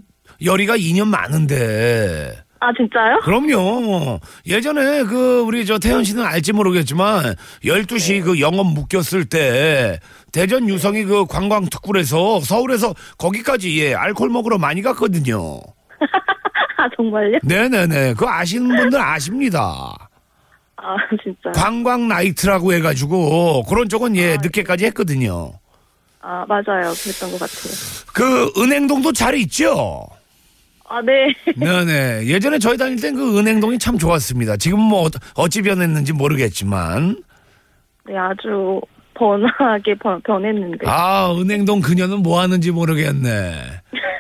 열이가 0.45 0.77
2년 0.77 1.09
많은데. 1.09 2.46
아, 2.59 2.73
진짜요? 2.73 3.21
그럼요. 3.21 4.19
예전에 4.47 5.05
그 5.05 5.41
우리 5.41 5.67
저 5.67 5.79
태연 5.79 6.05
씨는 6.05 6.25
알지 6.25 6.53
모르겠지만 6.53 7.35
12시 7.65 8.25
그 8.25 8.41
영업 8.41 8.67
묶였을 8.73 9.27
때 9.27 10.01
대전 10.33 10.69
유성이 10.69 11.05
그 11.05 11.27
관광 11.27 11.67
특구에서 11.67 12.41
서울에서 12.41 12.95
거기까지 13.19 13.79
예, 13.83 13.95
알콜 13.95 14.31
먹으러 14.31 14.59
많이 14.59 14.83
갔거든요. 14.83 15.61
아, 16.79 16.89
정말요? 16.97 17.39
네네네. 17.43 18.15
그거 18.15 18.29
아시는 18.31 18.75
분들 18.75 19.01
아십니다. 19.01 20.09
아, 20.77 20.97
진짜. 21.23 21.51
관광 21.53 22.09
나이트라고 22.09 22.73
해가지고 22.75 23.65
그런 23.65 23.89
쪽은 23.89 24.17
예 24.17 24.37
늦게까지 24.43 24.85
했거든요. 24.87 25.53
아, 26.21 26.45
맞아요. 26.49 26.93
그랬던 26.93 27.31
것 27.31 27.39
같아요. 27.41 27.73
그 28.13 28.53
은행동도 28.61 29.13
잘 29.13 29.35
있죠. 29.37 30.07
아, 30.89 31.01
네. 31.03 31.13
네네. 31.57 32.27
예전에 32.27 32.59
저희 32.59 32.77
다닐 32.77 33.01
땐 33.01 33.15
그 33.17 33.39
은행동이 33.39 33.79
참 33.79 33.99
좋았습니다. 33.99 34.57
지금 34.57 34.79
뭐 34.81 35.07
어- 35.07 35.11
어찌 35.35 35.63
변했는지 35.63 36.13
모르겠지만. 36.13 37.23
네, 38.07 38.17
아주 38.17 38.81
번화하게 39.15 39.97
변, 40.01 40.21
변했는데. 40.23 40.87
아, 40.87 41.35
은행동 41.37 41.81
그녀는 41.81 42.19
뭐 42.23 42.41
하는지 42.41 42.71
모르겠네. 42.71 43.55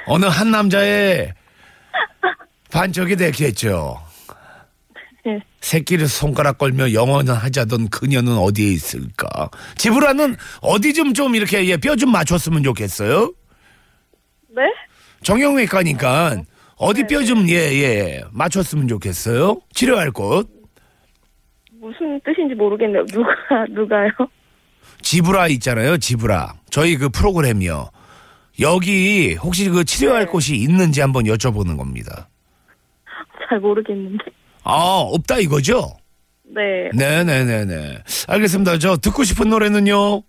어느 0.07 0.25
한 0.27 0.51
남자의 0.51 1.33
반쪽이 2.73 3.17
됐겠죠. 3.17 4.01
네. 5.25 5.41
새끼를 5.61 6.09
손가락 6.09 6.59
걸며 6.59 6.93
영원하자던 6.93 7.89
그녀는 7.91 8.37
어디에 8.39 8.71
있을까? 8.71 9.51
지브라는 9.77 10.37
어디 10.63 10.95
좀 10.95 11.13
좀 11.15 11.35
이렇게 11.35 11.67
예, 11.69 11.77
뼈좀 11.77 12.11
맞췄으면 12.13 12.63
좋겠어요. 12.63 13.33
네? 14.55 14.63
정형외과니까 15.23 16.43
어디 16.79 17.07
뼈 17.07 17.25
좀 17.25 17.49
예, 17.49 17.55
예, 17.55 18.23
맞췄으면 18.33 18.89
좋겠어요. 18.89 19.61
치료할 19.73 20.11
곳. 20.11 20.49
무슨 21.81 22.21
뜻인지 22.25 22.55
모르겠네요. 22.55 23.05
누가, 23.07 23.31
누가요? 23.71 24.11
지브라 25.01 25.49
있잖아요. 25.49 25.97
지브라. 25.99 26.55
저희 26.71 26.97
그 26.97 27.09
프로그램이요. 27.09 27.89
여기 28.61 29.35
혹시 29.35 29.69
그 29.69 29.85
치료할 29.85 30.27
곳이 30.27 30.57
있는지 30.57 31.01
한번 31.01 31.25
여쭤보는 31.25 31.77
겁니다. 31.77 32.29
잘 33.49 33.61
모르겠는데. 33.61 34.25
아, 34.65 34.73
없다 34.73 35.39
이거죠? 35.39 35.97
네. 36.45 36.91
네네네네. 36.95 37.99
알겠습니다. 38.29 38.79
저 38.79 38.97
듣고 38.97 39.25
싶은 39.25 39.49
노래는요? 39.51 40.23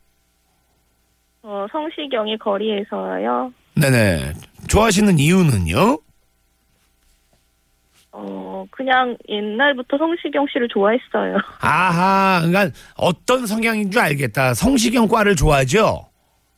어, 1.44 1.66
성시경의 1.72 2.38
거리에서요. 2.39 3.51
네네. 3.75 4.34
좋아하시는 4.68 5.18
이유는요? 5.20 6.00
어, 8.20 8.66
그냥 8.72 9.16
옛날부터 9.30 9.96
성시경 10.00 10.48
씨를 10.52 10.68
좋아했어요. 10.70 11.38
아하, 11.62 12.42
그러니까 12.44 12.76
어떤 12.96 13.46
성향인 13.46 13.92
줄 13.92 14.02
알겠다. 14.02 14.56
성시경 14.56 15.08
과를 15.08 15.36
좋아하죠? 15.36 16.10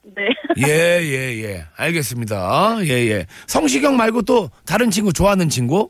네. 0.04 0.30
예, 0.66 1.02
예, 1.04 1.44
예. 1.44 1.66
알겠습니다. 1.76 2.78
예, 2.86 3.10
예. 3.10 3.26
성시경 3.48 3.98
말고 3.98 4.22
또 4.22 4.50
다른 4.66 4.90
친구 4.90 5.12
좋아하는 5.12 5.50
친구? 5.50 5.90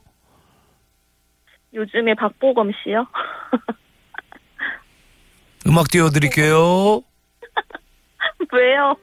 요즘에 1.75 2.15
박보검 2.15 2.71
씨요? 2.83 3.05
음악 5.67 5.87
띄워드릴게요. 5.89 7.03
왜요? 8.51 8.95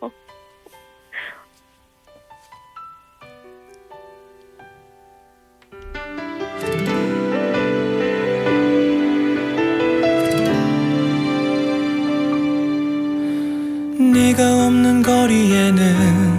거리에는 15.26 16.38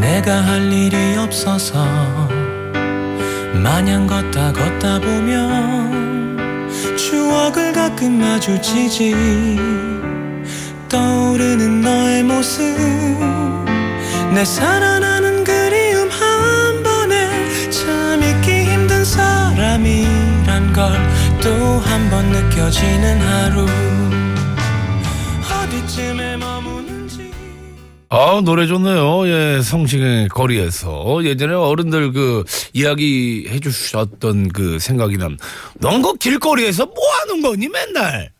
내가 0.00 0.36
할 0.46 0.72
일이 0.72 1.16
없어서 1.16 1.84
마냥 3.54 4.06
걷다 4.06 4.52
걷다 4.52 5.00
보면 5.00 6.38
추억을 6.96 7.72
가끔 7.72 8.20
마주치지 8.20 9.56
떠오르는 10.88 11.80
너의 11.80 12.22
모습 12.22 12.62
내 14.32 14.44
살아나는 14.44 15.42
그리움 15.42 16.08
한 16.08 16.82
번에 16.84 17.28
참 17.70 18.22
잊기 18.22 18.70
힘든 18.70 19.04
사람이란 19.04 20.72
걸 20.72 20.92
또 21.40 21.80
한 21.84 22.10
번 22.10 22.26
느껴지는 22.30 23.20
하루 23.20 23.66
아, 28.12 28.40
노래 28.44 28.66
좋네요. 28.66 29.28
예, 29.28 29.62
성시경의 29.62 30.28
거리에서. 30.30 31.24
예전에 31.24 31.54
어른들 31.54 32.12
그 32.12 32.44
이야기 32.72 33.46
해주셨던 33.48 34.48
그 34.48 34.80
생각이 34.80 35.16
남. 35.16 35.36
넌 35.78 36.02
그 36.02 36.14
길거리에서 36.16 36.86
뭐 36.86 36.96
하는 37.20 37.40
거니, 37.40 37.68
맨날? 37.68 38.32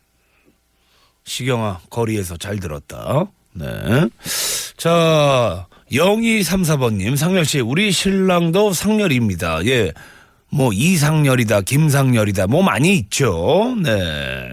시경아, 1.23 1.79
거리에서 1.89 2.35
잘 2.35 2.59
들었다. 2.59 3.27
네. 3.53 3.65
자, 4.75 5.67
0234번님, 5.89 7.15
상렬씨, 7.15 7.61
우리 7.61 7.93
신랑도 7.93 8.73
상렬입니다. 8.73 9.65
예. 9.67 9.93
뭐, 10.49 10.73
이상렬이다, 10.73 11.61
김상렬이다, 11.61 12.47
뭐 12.47 12.61
많이 12.61 12.95
있죠. 12.95 13.73
네. 13.81 14.51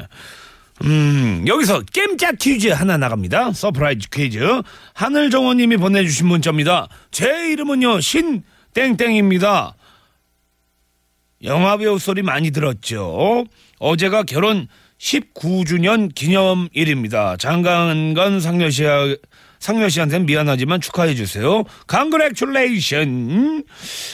음, 0.85 1.45
여기서 1.47 1.83
깜짝 1.93 2.38
퀴즈 2.38 2.69
하나 2.69 2.97
나갑니다. 2.97 3.53
surprise 3.53 4.11
퀴즈. 4.11 4.38
하늘정원님이 4.95 5.77
보내주신 5.77 6.27
문자입니다. 6.27 6.88
제 7.11 7.51
이름은요, 7.51 8.01
신땡땡입니다. 8.01 9.75
영화배우 11.43 11.99
소리 11.99 12.23
많이 12.23 12.51
들었죠. 12.51 13.45
어제가 13.79 14.25
결혼 14.25 14.69
19주년 14.99 16.12
기념일입니다. 16.14 17.37
장강간 17.37 18.41
상렬씨, 18.41 18.85
상렬씨한테는 19.61 20.27
미안하지만 20.27 20.81
축하해주세요. 20.81 21.64
Congratulation. 21.88 23.64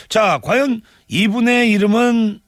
자, 0.08 0.38
과연 0.42 0.82
이분의 1.08 1.70
이름은 1.72 2.40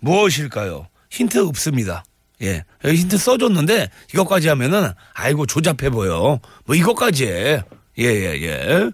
무엇일까요? 0.00 0.88
힌트 1.10 1.46
없습니다. 1.46 2.04
예. 2.42 2.64
힌트 2.84 3.16
써줬는데 3.16 3.90
이것까지 4.12 4.48
하면은 4.48 4.90
아이고 5.14 5.46
조잡해 5.46 5.90
보여. 5.90 6.40
뭐 6.64 6.76
이것까지 6.76 7.26
해. 7.26 7.62
예, 7.98 8.04
예, 8.04 8.42
예. 8.42 8.90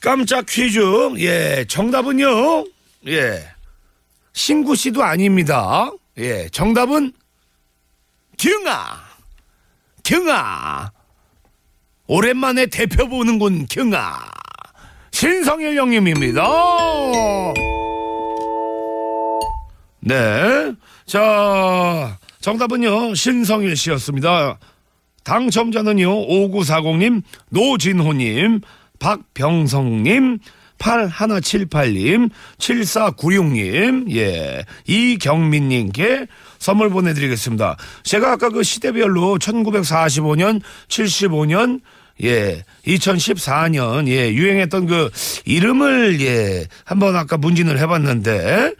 깜짝 0.00 0.46
퀴즈. 0.46 0.80
예. 1.18 1.64
정답은요. 1.68 2.64
예. 3.08 3.48
신구 4.32 4.76
씨도 4.76 5.02
아닙니다. 5.02 5.90
예. 6.18 6.48
정답은 6.50 7.12
경아. 8.36 9.08
경아. 10.04 10.92
오랜만에 12.06 12.66
대표 12.66 13.08
보는군 13.08 13.66
경아. 13.66 14.30
신성일 15.10 15.76
형님입니다. 15.76 16.42
네. 20.00 20.72
자, 21.06 22.18
정답은요, 22.48 23.14
신성일 23.14 23.76
씨였습니다. 23.76 24.58
당첨자는요, 25.22 26.26
5940님, 26.28 27.22
노진호님, 27.50 28.62
박병성님, 28.98 30.38
8178님, 30.78 32.30
7496님, 32.56 34.10
예, 34.16 34.64
이경민님께 34.86 36.26
선물 36.58 36.88
보내드리겠습니다. 36.88 37.76
제가 38.04 38.32
아까 38.32 38.48
그 38.48 38.62
시대별로 38.62 39.36
1945년, 39.36 40.62
75년, 40.88 41.82
예, 42.22 42.64
2014년, 42.86 44.08
예, 44.08 44.32
유행했던 44.32 44.86
그 44.86 45.10
이름을, 45.44 46.22
예, 46.22 46.66
한번 46.86 47.14
아까 47.14 47.36
문진을 47.36 47.78
해봤는데, 47.78 48.72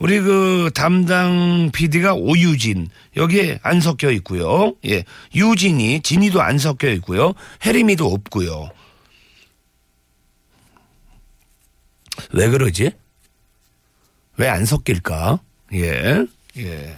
우리 0.00 0.18
그 0.20 0.70
담당 0.74 1.70
PD가 1.72 2.14
오유진 2.14 2.88
여기에 3.16 3.60
안 3.62 3.80
섞여 3.82 4.10
있고요. 4.12 4.74
예, 4.86 5.04
유진이 5.34 6.00
진이도 6.00 6.40
안 6.40 6.58
섞여 6.58 6.88
있고요. 6.92 7.34
혜림이도 7.64 8.06
없고요. 8.06 8.70
왜 12.32 12.48
그러지? 12.48 12.92
왜 14.38 14.48
안 14.48 14.64
섞일까? 14.64 15.38
예, 15.74 16.24
예. 16.56 16.96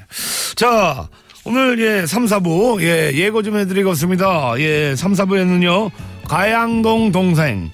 자, 0.55 1.09
오늘 1.45 1.81
예, 1.81 2.07
3, 2.07 2.27
4부 2.27 2.81
예, 2.83 3.11
예고 3.15 3.43
좀 3.43 3.59
해드리겠습니다. 3.59 4.61
예, 4.61 4.95
3, 4.95 5.13
4부에는요, 5.15 5.91
가양동 6.29 7.11
동생, 7.11 7.73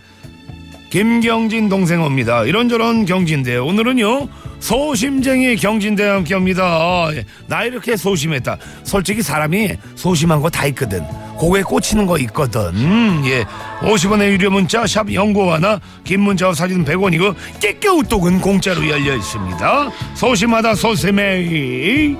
김경진 0.91 1.69
동생 1.69 2.03
옵니다. 2.03 2.45
이런저런 2.45 3.05
경진인데요. 3.05 3.65
오늘은요, 3.67 4.29
소심쟁이 4.61 5.57
경진대와 5.57 6.17
함께 6.17 6.35
합니다. 6.35 7.09
예, 7.13 7.25
나 7.47 7.65
이렇게 7.65 7.95
소심했다. 7.97 8.57
솔직히 8.85 9.23
사람이 9.23 9.73
소심한 9.95 10.41
거 10.41 10.49
다 10.49 10.67
있거든. 10.69 11.05
고개 11.37 11.63
꽂히는 11.63 12.07
거 12.07 12.19
있거든. 12.19 12.61
음, 12.75 13.23
예. 13.27 13.45
50원의 13.81 14.31
유료 14.31 14.51
문자, 14.51 14.87
샵 14.87 15.13
연구 15.13 15.53
하나, 15.53 15.79
긴 16.05 16.21
문자와 16.21 16.55
사진 16.55 16.85
100원이고, 16.85 17.35
깨껴우 17.61 18.03
똑은 18.05 18.41
공짜로 18.41 18.89
열려 18.89 19.15
있습니다. 19.15 19.91
소심하다 20.15 20.75
소심해. 20.75 22.17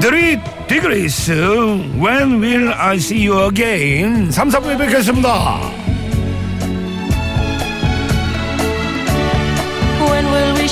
드리 0.00 0.38
디그레이스, 0.68 1.32
When 1.98 2.40
will 2.42 2.72
I 2.72 2.96
see 2.96 3.26
you 3.26 3.48
again? 3.48 4.30
3, 4.30 4.48
4부에 4.50 4.78
뵙겠습니다. 4.78 5.79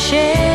Share 0.09 0.48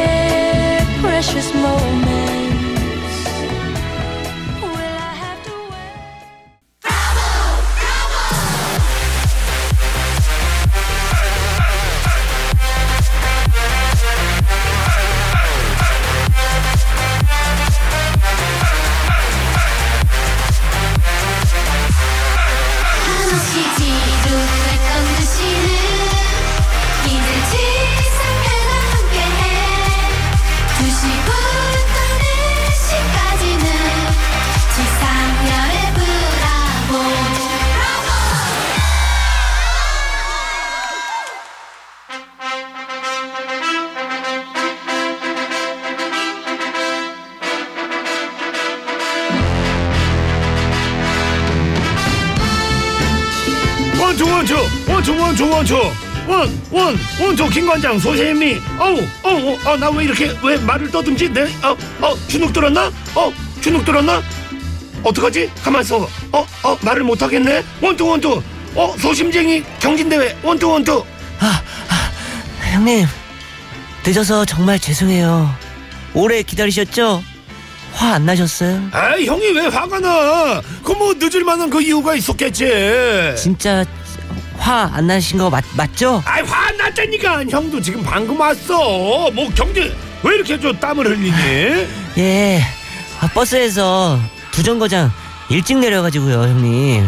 김관장 57.53 57.99
소세미 57.99 58.59
어우 58.79 58.99
어우 59.23 59.57
어 59.65 59.77
나 59.77 59.89
왜 59.91 60.05
이렇게 60.05 60.35
왜 60.43 60.57
말을 60.57 60.89
떠듬지? 60.91 61.29
내어어 61.29 61.77
주눅 62.27 62.51
들었나? 62.51 62.91
어 63.15 63.31
주눅 63.61 63.85
들었나? 63.85 64.21
어떡하지? 65.03 65.51
가만있어 65.63 66.07
어 66.31 66.45
어 66.63 66.77
말을 66.81 67.03
못 67.03 67.21
하겠네? 67.21 67.63
one 67.81 67.93
two 67.93 68.05
one 68.07 68.22
two. 68.22 68.41
어 68.75 68.95
소심쟁이 68.97 69.63
경진대회. 69.79 70.37
one 70.41 70.54
two 70.54 70.67
one 70.69 70.84
two. 70.84 71.03
형님. 72.71 73.05
늦어서 74.05 74.45
정말 74.45 74.79
죄송해요. 74.79 75.53
오래 76.15 76.41
기다리셨죠? 76.41 77.23
화 77.93 78.13
안 78.15 78.25
나셨어요? 78.25 78.81
아 78.91 79.11
형이 79.11 79.51
왜 79.51 79.67
화가 79.67 79.99
나 79.99 80.61
그 80.83 80.93
뭐 80.93 81.13
늦을 81.13 81.43
만한 81.43 81.69
그 81.69 81.81
이유가 81.81 82.15
있었겠지. 82.15 82.65
진짜 83.37 83.85
화 84.57 84.89
안 84.93 85.05
나신 85.07 85.37
거 85.37 85.49
맞, 85.49 85.63
맞죠? 85.75 86.23
아이 86.25 86.41
화 86.41 86.62
안 86.93 87.09
났다니까 87.09 87.45
형도 87.49 87.81
지금 87.81 88.03
방금 88.03 88.39
왔어? 88.39 89.29
뭐 89.31 89.49
경진 89.55 89.93
왜 90.23 90.35
이렇게 90.35 90.59
저 90.59 90.71
땀을 90.71 91.07
흘리니? 91.07 91.87
예 92.19 92.61
아, 93.19 93.27
버스에서 93.27 94.19
두 94.51 94.61
정거장 94.63 95.11
일찍 95.49 95.77
내려가지고요 95.79 96.43
형님. 96.43 97.07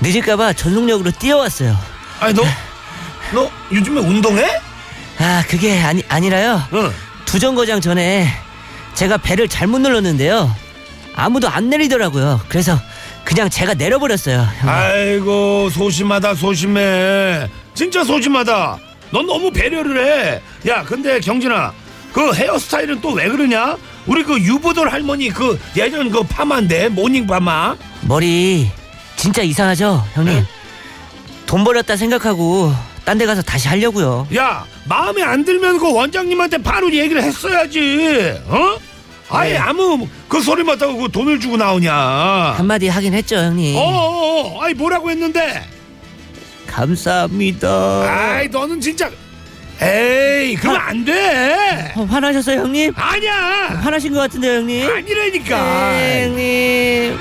늦을까봐 0.00 0.52
전속력으로 0.54 1.10
뛰어왔어요. 1.12 1.76
아니 2.20 2.34
너 2.34 2.42
너 3.32 3.48
요즘에 3.72 4.00
운동해? 4.00 4.44
아 5.18 5.44
그게 5.48 5.80
아니, 5.80 6.02
아니라요. 6.08 6.62
응. 6.72 6.90
두 7.24 7.38
정거장 7.38 7.80
전에 7.80 8.26
제가 8.94 9.16
배를 9.18 9.48
잘못 9.48 9.78
눌렀는데요. 9.78 10.54
아무도 11.14 11.48
안 11.48 11.70
내리더라고요. 11.70 12.40
그래서 12.48 12.78
그냥 13.24 13.48
제가 13.48 13.74
내려버렸어요 13.74 14.38
형님. 14.58 14.68
아이고 14.68 15.70
소심하다 15.70 16.34
소심해. 16.34 17.48
진짜 17.74 18.02
소심하다 18.02 18.78
넌 19.12 19.26
너무 19.26 19.50
배려를 19.50 19.98
해 20.04 20.40
야 20.70 20.82
근데 20.84 21.18
경진아 21.20 21.72
그 22.12 22.32
헤어스타일은 22.34 23.00
또 23.00 23.10
왜 23.12 23.28
그러냐? 23.28 23.76
우리 24.06 24.22
그 24.24 24.38
유부돌 24.38 24.88
할머니 24.88 25.28
그 25.28 25.58
예전 25.76 26.10
그 26.10 26.22
파마인데 26.22 26.88
morning 26.90 27.26
파마. 27.26 27.76
머리 28.02 28.68
진짜 29.16 29.42
이상하죠 29.42 30.04
형님? 30.14 30.34
네. 30.34 30.44
돈 31.46 31.64
버렸다 31.64 31.96
생각하고 31.96 32.72
딴 33.04 33.18
데 33.18 33.26
가서 33.26 33.42
다시 33.42 33.68
하려고요. 33.68 34.28
야 34.36 34.64
마음에 34.84 35.22
안 35.22 35.44
들면 35.44 35.78
그 35.78 35.92
원장님한테 35.92 36.58
바로 36.58 36.92
얘기를 36.92 37.22
했어야지 37.22 38.34
어? 38.46 38.76
아예 39.28 39.52
네. 39.52 39.58
아무 39.58 40.06
그 40.28 40.40
소리 40.40 40.62
못하고 40.62 40.96
그 40.96 41.08
돈을 41.10 41.38
주고 41.40 41.56
나오냐. 41.56 41.92
한마디 42.56 42.88
하긴 42.88 43.14
했죠 43.14 43.36
형님. 43.36 43.76
어어어. 43.76 44.62
아이 44.62 44.74
뭐라고 44.74 45.10
했는데 45.10 45.62
감사합니다. 46.70 47.68
아이 48.06 48.48
너는 48.48 48.80
진짜 48.80 49.10
에이 49.82 50.54
그러면 50.56 50.80
안돼. 50.80 51.92
어, 51.96 52.02
화나셨어요 52.04 52.60
형님? 52.60 52.92
아니야. 52.96 53.80
화나신 53.82 54.12
것 54.12 54.20
같은데요 54.20 54.58
형님? 54.60 54.88
아니라니까. 54.88 55.90
네, 55.92 56.24
형님. 56.24 57.18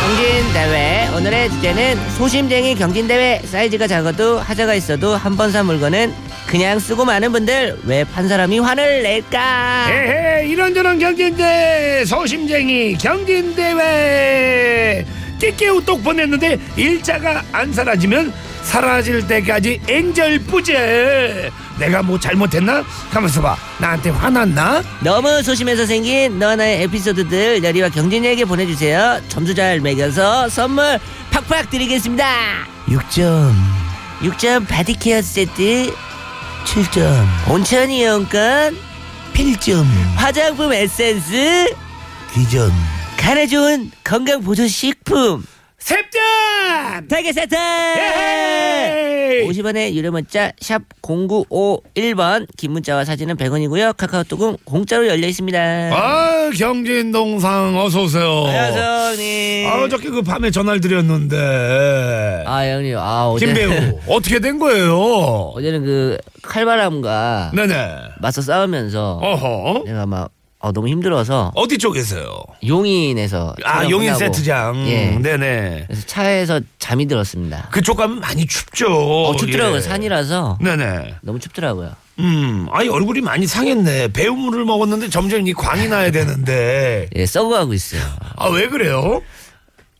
경진대회 0.00 1.08
오늘의 1.16 1.50
주제는 1.50 2.10
소심쟁이 2.16 2.74
경진대회 2.74 3.42
사이즈가 3.44 3.86
작아도 3.86 4.38
하자가 4.38 4.74
있어도 4.74 5.16
한번사 5.16 5.62
물건은 5.62 6.12
그냥 6.52 6.78
쓰고 6.78 7.04
많은 7.06 7.32
분들 7.32 7.78
왜 7.86 8.04
판 8.04 8.28
사람이 8.28 8.58
화를 8.58 9.02
낼까? 9.02 9.86
에헤 9.90 10.46
이런저런 10.48 10.98
경진대 10.98 12.04
소심쟁이 12.04 12.94
경진대회. 12.98 14.26
끼끼우똑 15.40 16.04
보냈는데 16.04 16.58
일자가 16.76 17.42
안 17.52 17.72
사라지면 17.72 18.34
사라질 18.62 19.26
때까지 19.26 19.80
엔젤 19.88 20.40
뿌제 20.40 21.50
내가 21.78 22.02
뭐 22.02 22.20
잘못했나? 22.20 22.84
가만있어 23.10 23.40
봐. 23.40 23.56
나한테 23.78 24.10
화났나? 24.10 24.82
너무 25.00 25.42
소심해서 25.42 25.86
생긴 25.86 26.38
너와 26.38 26.56
나의 26.56 26.82
에피소드들 26.82 27.64
여리와 27.64 27.88
경진이에게 27.88 28.44
보내주세요. 28.44 29.22
점수 29.28 29.54
잘 29.54 29.80
매겨서 29.80 30.50
선물 30.50 30.98
팍팍 31.30 31.70
드리겠습니다. 31.70 32.26
6점. 32.88 33.52
6점 34.20 34.68
body 34.68 34.95
care 34.95 35.22
세트 35.22 35.92
7점 36.64 37.26
온천 37.50 37.90
이용권. 37.90 38.76
8점. 39.34 39.84
화장품 40.16 40.72
에센스. 40.72 41.74
구점 42.34 42.70
간에 43.16 43.46
좋은 43.46 43.90
건강 44.04 44.40
보조 44.42 44.66
식품. 44.66 45.44
10점 45.80 47.08
달걀 47.08 47.32
세트! 47.32 47.54
예 47.56 49.11
hey. 49.32 49.48
50원의 49.48 49.92
유료 49.94 50.10
문자 50.10 50.52
샵 50.60 50.82
0951번. 51.02 52.46
긴 52.56 52.72
문자와 52.72 53.04
사진은 53.04 53.36
100원이고요. 53.36 53.96
카카오톡은 53.96 54.58
공짜로 54.64 55.06
열려 55.08 55.26
있습니다. 55.26 55.58
아 55.92 56.50
경진동상 56.56 57.78
어서 57.78 58.02
오세요. 58.02 58.44
안녕하세요 58.46 58.84
형님. 58.84 59.68
아 59.68 59.82
어저께 59.84 60.10
그 60.10 60.22
밤에 60.22 60.50
전화를 60.50 60.80
드렸는데. 60.80 62.44
아 62.46 62.66
형님. 62.66 62.96
아 62.98 63.28
어제 63.28 63.46
김배우 63.46 63.98
어떻게 64.08 64.38
된 64.38 64.58
거예요? 64.58 64.98
어제는 65.54 65.84
그 65.84 66.18
칼바람과 66.42 67.52
네네. 67.54 67.74
맞서 68.20 68.42
싸우면서 68.42 69.18
어허. 69.22 69.84
내가 69.86 70.06
막 70.06 70.30
어, 70.62 70.70
너무 70.70 70.86
힘들어서 70.86 71.50
어디 71.56 71.76
쪽에서요? 71.76 72.40
용인에서 72.64 73.56
아 73.64 73.82
용인 73.90 74.12
끝나고 74.14 74.18
세트장. 74.18 74.86
예. 74.88 75.18
네네. 75.20 75.84
그래서 75.88 76.06
차에서 76.06 76.60
잠이 76.78 77.06
들었습니다. 77.06 77.68
그쪽 77.72 77.96
가면 77.96 78.20
많이 78.20 78.46
춥죠. 78.46 78.86
어, 79.26 79.36
춥더라고요. 79.36 79.78
예. 79.78 79.80
산이라서 79.80 80.58
네네. 80.60 81.16
너무 81.22 81.40
춥더라고요. 81.40 81.90
음, 82.20 82.68
아니 82.70 82.88
얼굴이 82.88 83.22
많이 83.22 83.44
상했네. 83.46 84.08
배우물을 84.12 84.64
먹었는데 84.64 85.08
점점 85.08 85.44
이 85.48 85.52
광이 85.52 85.88
나야 85.88 86.12
되는데. 86.12 87.08
예, 87.16 87.26
썩어가고 87.26 87.74
있어요. 87.74 88.02
아 88.36 88.48
왜 88.48 88.68
그래요? 88.68 89.20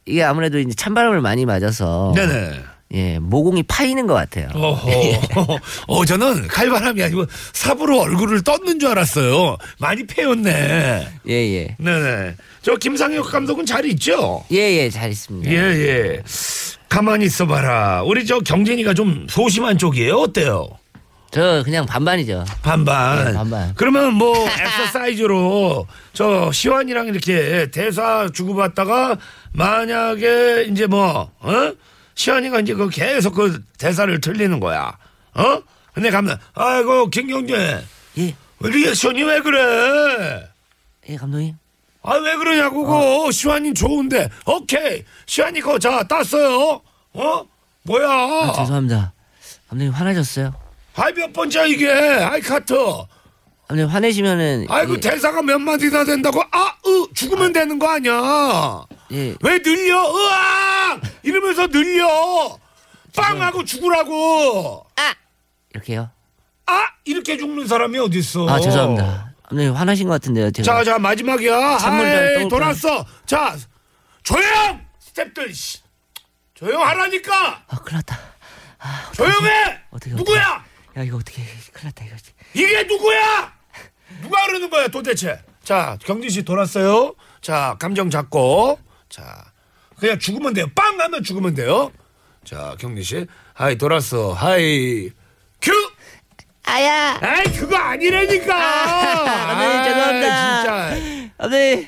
이게 0.07 0.23
아무래도 0.23 0.61
이제 0.61 0.75
찬바람을 0.75 1.21
많이 1.23 1.45
맞아서 1.45 2.13
네네. 2.15 2.61
예, 2.95 3.19
모공이 3.19 3.63
파이는 3.65 4.07
것 4.07 4.15
같아요. 4.15 4.49
어허. 4.55 4.91
어, 5.89 6.05
저는 6.05 6.47
칼바람이 6.49 7.03
아니고 7.03 7.25
삽으로 7.53 8.01
얼굴을 8.01 8.43
떴는 8.43 8.79
줄 8.79 8.91
알았어요. 8.91 9.57
많이 9.79 10.07
패였네. 10.07 11.09
예, 11.29 11.33
예. 11.33 11.77
네네. 11.79 12.35
저 12.61 12.77
김상혁 12.77 13.31
감독은 13.31 13.65
잘 13.65 13.85
있죠? 13.87 14.45
예, 14.53 14.57
예, 14.59 14.91
잘 14.91 15.11
있습니다. 15.11 15.51
예, 15.51 15.57
예. 15.57 16.23
가만히 16.89 17.25
있어봐라. 17.25 18.03
우리 18.03 18.27
저 18.27 18.41
경진이가 18.41 18.93
좀 18.93 19.27
소심한 19.31 19.79
쪽이에요. 19.79 20.17
어때요? 20.17 20.69
저 21.31 21.63
그냥 21.65 21.87
반반이죠. 21.87 22.45
반반. 22.61 23.25
네, 23.25 23.33
반반. 23.33 23.73
그러면 23.75 24.13
뭐 24.13 24.37
엑서사이즈로 24.47 25.87
저 26.13 26.53
시완이랑 26.53 27.07
이렇게 27.07 27.71
대사 27.71 28.29
주고받다가 28.35 29.17
만약에 29.53 30.67
이제 30.71 30.87
뭐 30.87 31.31
어? 31.41 31.73
시완이가 32.15 32.61
이제 32.61 32.75
그 32.75 32.89
계속 32.89 33.35
그 33.35 33.63
대사를 33.79 34.21
틀리는 34.21 34.61
거야. 34.61 34.97
어? 35.35 35.63
근데 35.95 36.11
가면 36.11 36.39
아이고 36.55 37.11
김경재 37.11 37.83
예, 38.19 38.35
리액션이 38.61 39.23
왜 39.25 39.41
그래? 39.41 40.49
예, 41.09 41.17
감독님. 41.17 41.57
아 42.05 42.15
왜 42.17 42.35
그러냐고 42.37 42.85
그거 42.85 43.31
시완이 43.31 43.75
좋은데 43.75 44.29
오케이 44.45 45.05
시완이 45.27 45.61
거 45.61 45.79
자 45.79 46.03
땄어요 46.03 46.81
어? 47.13 47.45
뭐야? 47.85 48.09
아, 48.09 48.53
죄송합니다. 48.57 49.13
감독님 49.69 49.93
화나셨어요? 49.93 50.53
아이 50.97 51.13
몇 51.13 51.33
번째야 51.33 51.65
이게? 51.67 51.91
아이 51.91 52.41
카트. 52.41 52.75
감독님 53.73 53.89
화내시면은 53.89 54.67
아이고 54.69 54.97
예, 54.97 55.01
대사가 55.01 55.41
몇 55.41 55.59
마디나 55.59 56.05
된다고 56.05 56.43
아으 56.51 57.07
죽으면 57.15 57.55
되는 57.55 57.79
거 57.79 57.89
아니야? 57.89 58.85
예, 59.13 59.35
왜 59.41 59.63
늘려? 59.63 60.15
으악! 60.15 61.01
이러면서 61.23 61.67
늘려. 61.69 62.59
빵하고 63.17 63.65
죽으라고. 63.65 64.87
이렇게요. 65.71 66.11
아 66.67 66.83
이렇게 67.07 67.39
죽는 67.39 67.67
사람이 67.67 67.99
어디 67.99 68.19
있어? 68.19 68.47
아 68.47 68.61
죄송합니다. 68.61 69.33
감독님 69.49 69.75
화나신 69.75 70.07
것 70.07 70.15
같은데요. 70.15 70.51
제가. 70.51 70.65
자, 70.65 70.85
자 70.85 70.99
마지막이야. 70.99 71.79
아이? 71.81 72.49
돌았어. 72.49 73.07
자, 73.25 73.57
조용. 74.23 74.85
스탭들 75.15 75.55
씨. 75.55 75.79
조용하라니까. 76.53 77.65
아 77.69 77.77
큰일 77.77 77.97
났다. 77.97 78.21
조용해. 79.15 79.81
어떻게, 79.93 80.15
누구야? 80.15 80.63
야 80.99 81.03
이거 81.03 81.17
어떻게 81.17 81.43
큰일 81.73 81.87
났다 81.87 82.05
이거. 82.05 82.17
이게 82.53 82.83
누구야? 82.83 83.62
누가 84.21 84.47
그러는 84.47 84.69
거야 84.71 84.89
도대체? 84.89 85.41
자, 85.65 85.97
경진 86.05 86.29
씨 86.31 86.43
돌았어요. 86.43 87.15
자, 87.41 87.77
감정 87.79 88.11
잡고. 88.11 88.79
자, 89.09 89.45
그냥 89.99 90.19
죽으면 90.19 90.55
돼요. 90.55 90.67
빵 90.75 91.01
하면 91.01 91.23
죽으면 91.23 91.55
돼요. 91.55 91.93
자, 92.45 92.75
경진 92.79 93.03
씨. 93.05 93.27
하이 93.55 93.77
돌았어. 93.77 94.33
하이. 94.33 95.11
큐. 95.61 95.73
아야. 96.65 97.19
아이 97.21 97.45
그거 97.53 97.77
아니라니까. 97.77 98.55
감독님 99.47 99.85
죄송합니다. 99.85 100.63
진짜. 100.63 101.33
감독님 101.39 101.87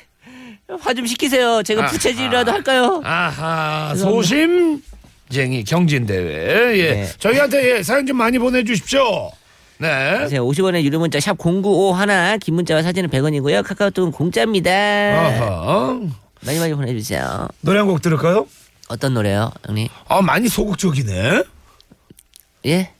화좀 0.81 1.05
시키세요. 1.05 1.63
제가 1.63 1.83
아, 1.83 1.87
부채질이라도 1.87 2.51
할까요? 2.51 3.01
아하 3.05 3.93
죄송합니다. 3.93 4.27
소심쟁이 4.27 5.63
경진 5.63 6.05
대회. 6.05 6.77
예. 6.77 6.91
네. 6.93 7.11
저희한테 7.19 7.77
예, 7.77 7.83
사연 7.83 8.05
좀 8.05 8.17
많이 8.17 8.37
보내주십시오. 8.39 9.31
네. 9.77 10.27
제 10.29 10.37
50원의 10.37 10.83
유료 10.83 10.99
문자 10.99 11.19
샵 11.19 11.37
0951, 11.37 12.39
긴 12.39 12.55
문자와 12.55 12.81
사진은 12.81 13.09
100원이고요. 13.09 13.63
카카오톡은 13.63 14.11
공짜입니다. 14.11 14.71
아하. 14.71 15.99
많이 16.45 16.59
많이 16.59 16.73
보내주세요. 16.73 17.47
노래 17.61 17.79
한 17.79 17.87
곡 17.87 18.01
들을까요? 18.01 18.47
어떤 18.87 19.13
노래요, 19.15 19.51
형님? 19.65 19.87
아 20.07 20.21
많이 20.21 20.47
소극적이네. 20.47 21.43
예? 22.67 22.91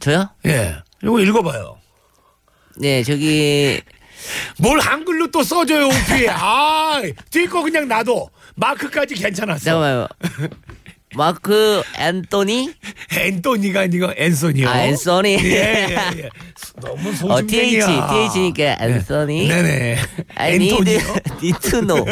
저요? 0.00 0.28
예. 0.46 0.76
이거 1.02 1.20
읽어봐요. 1.20 1.76
네, 2.78 3.02
저기 3.02 3.80
뭘 4.58 4.80
한글로 4.80 5.30
또 5.30 5.42
써줘요, 5.42 5.86
오피. 5.86 6.28
아, 6.28 7.02
뒤에 7.30 7.46
거 7.46 7.62
그냥 7.62 7.86
놔둬. 7.86 8.28
마크까지 8.56 9.14
괜찮았어. 9.14 9.64
잠깐만요. 9.64 10.08
마크 11.14 11.82
앤토니? 11.98 12.74
앤토니가 13.18 13.80
아니고 13.82 14.12
앤소니요. 14.16 14.68
아, 14.68 14.80
앤소니. 14.82 15.34
예, 15.44 15.86
예, 15.88 15.96
예. 16.18 16.28
너무 16.80 17.10
어, 17.32 17.40
TH. 17.46 17.86
TH니까 17.86 18.76
앤소니. 18.80 19.48
네네. 19.48 19.98
I 20.34 20.54
앤토니요. 20.54 20.98
need 21.42 21.60
to 21.70 21.80
know. 21.80 22.04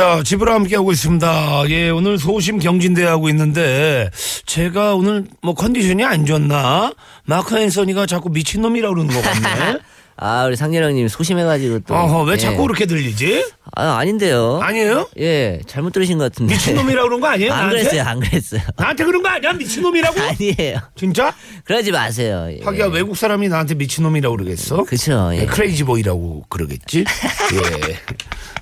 자, 0.00 0.22
집으로 0.22 0.54
함께하고 0.54 0.92
있습니다. 0.92 1.64
예, 1.68 1.90
오늘 1.90 2.16
소심 2.16 2.58
경진대 2.58 3.04
하고 3.04 3.28
있는데, 3.28 4.08
제가 4.46 4.94
오늘 4.94 5.26
뭐 5.42 5.52
컨디션이 5.52 6.02
안 6.04 6.24
좋나? 6.24 6.94
마크 7.26 7.58
앤서니가 7.58 8.06
자꾸 8.06 8.30
미친놈이라고 8.30 8.94
그러는 8.94 9.14
것 9.14 9.20
같네. 9.20 9.78
아, 10.22 10.44
우리 10.44 10.54
상렬 10.54 10.84
형님 10.84 11.08
소심해가지고 11.08 11.80
또. 11.80 11.94
어허, 11.94 12.24
왜 12.24 12.34
예. 12.34 12.36
자꾸 12.36 12.62
그렇게 12.66 12.84
들리지? 12.84 13.42
아, 13.74 13.96
아닌데요. 13.96 14.60
아니에요? 14.62 15.08
예, 15.18 15.60
잘못 15.66 15.94
들으신 15.94 16.18
것 16.18 16.24
같은데. 16.24 16.52
미친놈이라고 16.54 17.08
그런 17.08 17.20
거 17.20 17.26
아니에요? 17.28 17.50
안 17.52 17.58
나한테? 17.60 17.78
그랬어요, 17.78 18.02
안 18.02 18.20
그랬어요. 18.20 18.60
나한테 18.76 19.04
그런 19.04 19.22
거 19.22 19.28
아니야? 19.30 19.52
미친놈이라고? 19.54 20.20
아니에요. 20.20 20.78
진짜? 20.94 21.34
그러지 21.64 21.90
마세요. 21.92 22.48
예. 22.50 22.60
하기야 22.62 22.86
외국 22.88 23.16
사람이 23.16 23.48
나한테 23.48 23.74
미친놈이라고 23.76 24.36
그러겠어? 24.36 24.84
그쵸, 24.84 25.30
예. 25.32 25.38
예, 25.40 25.46
crazy 25.46 25.84
boy라고 25.84 26.44
그러겠지? 26.50 26.98
예. 27.54 27.96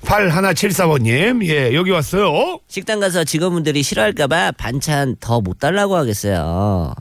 8174번님, 0.05 1.45
예, 1.45 1.73
여기 1.75 1.91
왔어요. 1.91 2.59
식당 2.69 2.99
가서 3.01 3.23
직원분들이 3.25 3.83
싫어할까봐 3.83 4.53
반찬 4.53 5.17
더 5.19 5.41
못 5.41 5.59
달라고 5.59 5.95
하겠어요. 5.97 6.93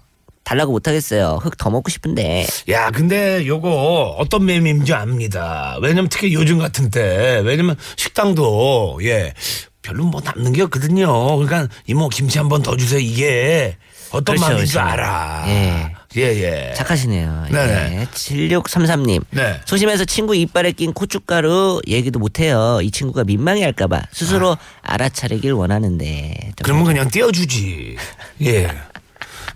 달라고 0.49 0.73
못 0.73 0.89
하겠어요. 0.89 1.41
흙 1.43 1.59
더 1.59 1.69
먹고 1.69 1.91
싶은데. 1.91 2.47
야, 2.71 2.91
근데 2.91 3.47
요거 3.47 4.17
어떤 4.19 4.47
맴인지 4.47 4.95
압니다. 4.95 5.77
왜냐면 5.83 6.09
특히 6.09 6.33
요즘 6.33 6.57
같은 6.59 6.89
때, 6.91 7.43
왜냐면 7.45 7.77
식당도, 7.97 9.01
예, 9.03 9.35
별로 9.83 10.05
뭐 10.05 10.23
남는 10.25 10.55
게 10.55 10.63
없거든요. 10.63 11.37
그러니까 11.37 11.69
이모 11.87 12.09
김치 12.09 12.39
한 12.39 12.49
번 12.49 12.63
더 12.63 12.77
주세요. 12.79 12.99
이게 12.99 13.77
어떤 14.11 14.37
그렇죠, 14.37 14.41
마음인 14.53 14.65
줄 14.65 14.81
그렇죠. 14.81 14.91
알아. 14.91 15.45
예. 15.49 15.93
예, 16.17 16.23
예. 16.23 16.75
착하시네요. 16.75 17.47
네네. 17.53 18.01
예. 18.01 18.05
7633님. 18.07 19.23
네. 19.31 19.61
소심해서 19.67 20.07
친구 20.07 20.35
이빨에 20.35 20.73
낀 20.73 20.95
고춧가루 20.95 21.83
얘기도 21.87 22.19
못해요. 22.19 22.81
이 22.83 22.91
친구가 22.91 23.25
민망해 23.25 23.63
할까봐 23.65 24.01
스스로 24.13 24.57
알아차리길 24.81 25.53
원하는데. 25.53 26.35
좀 26.57 26.63
그러면 26.63 26.85
그냥 26.87 27.11
띄워주지. 27.11 27.97
예. 28.45 28.69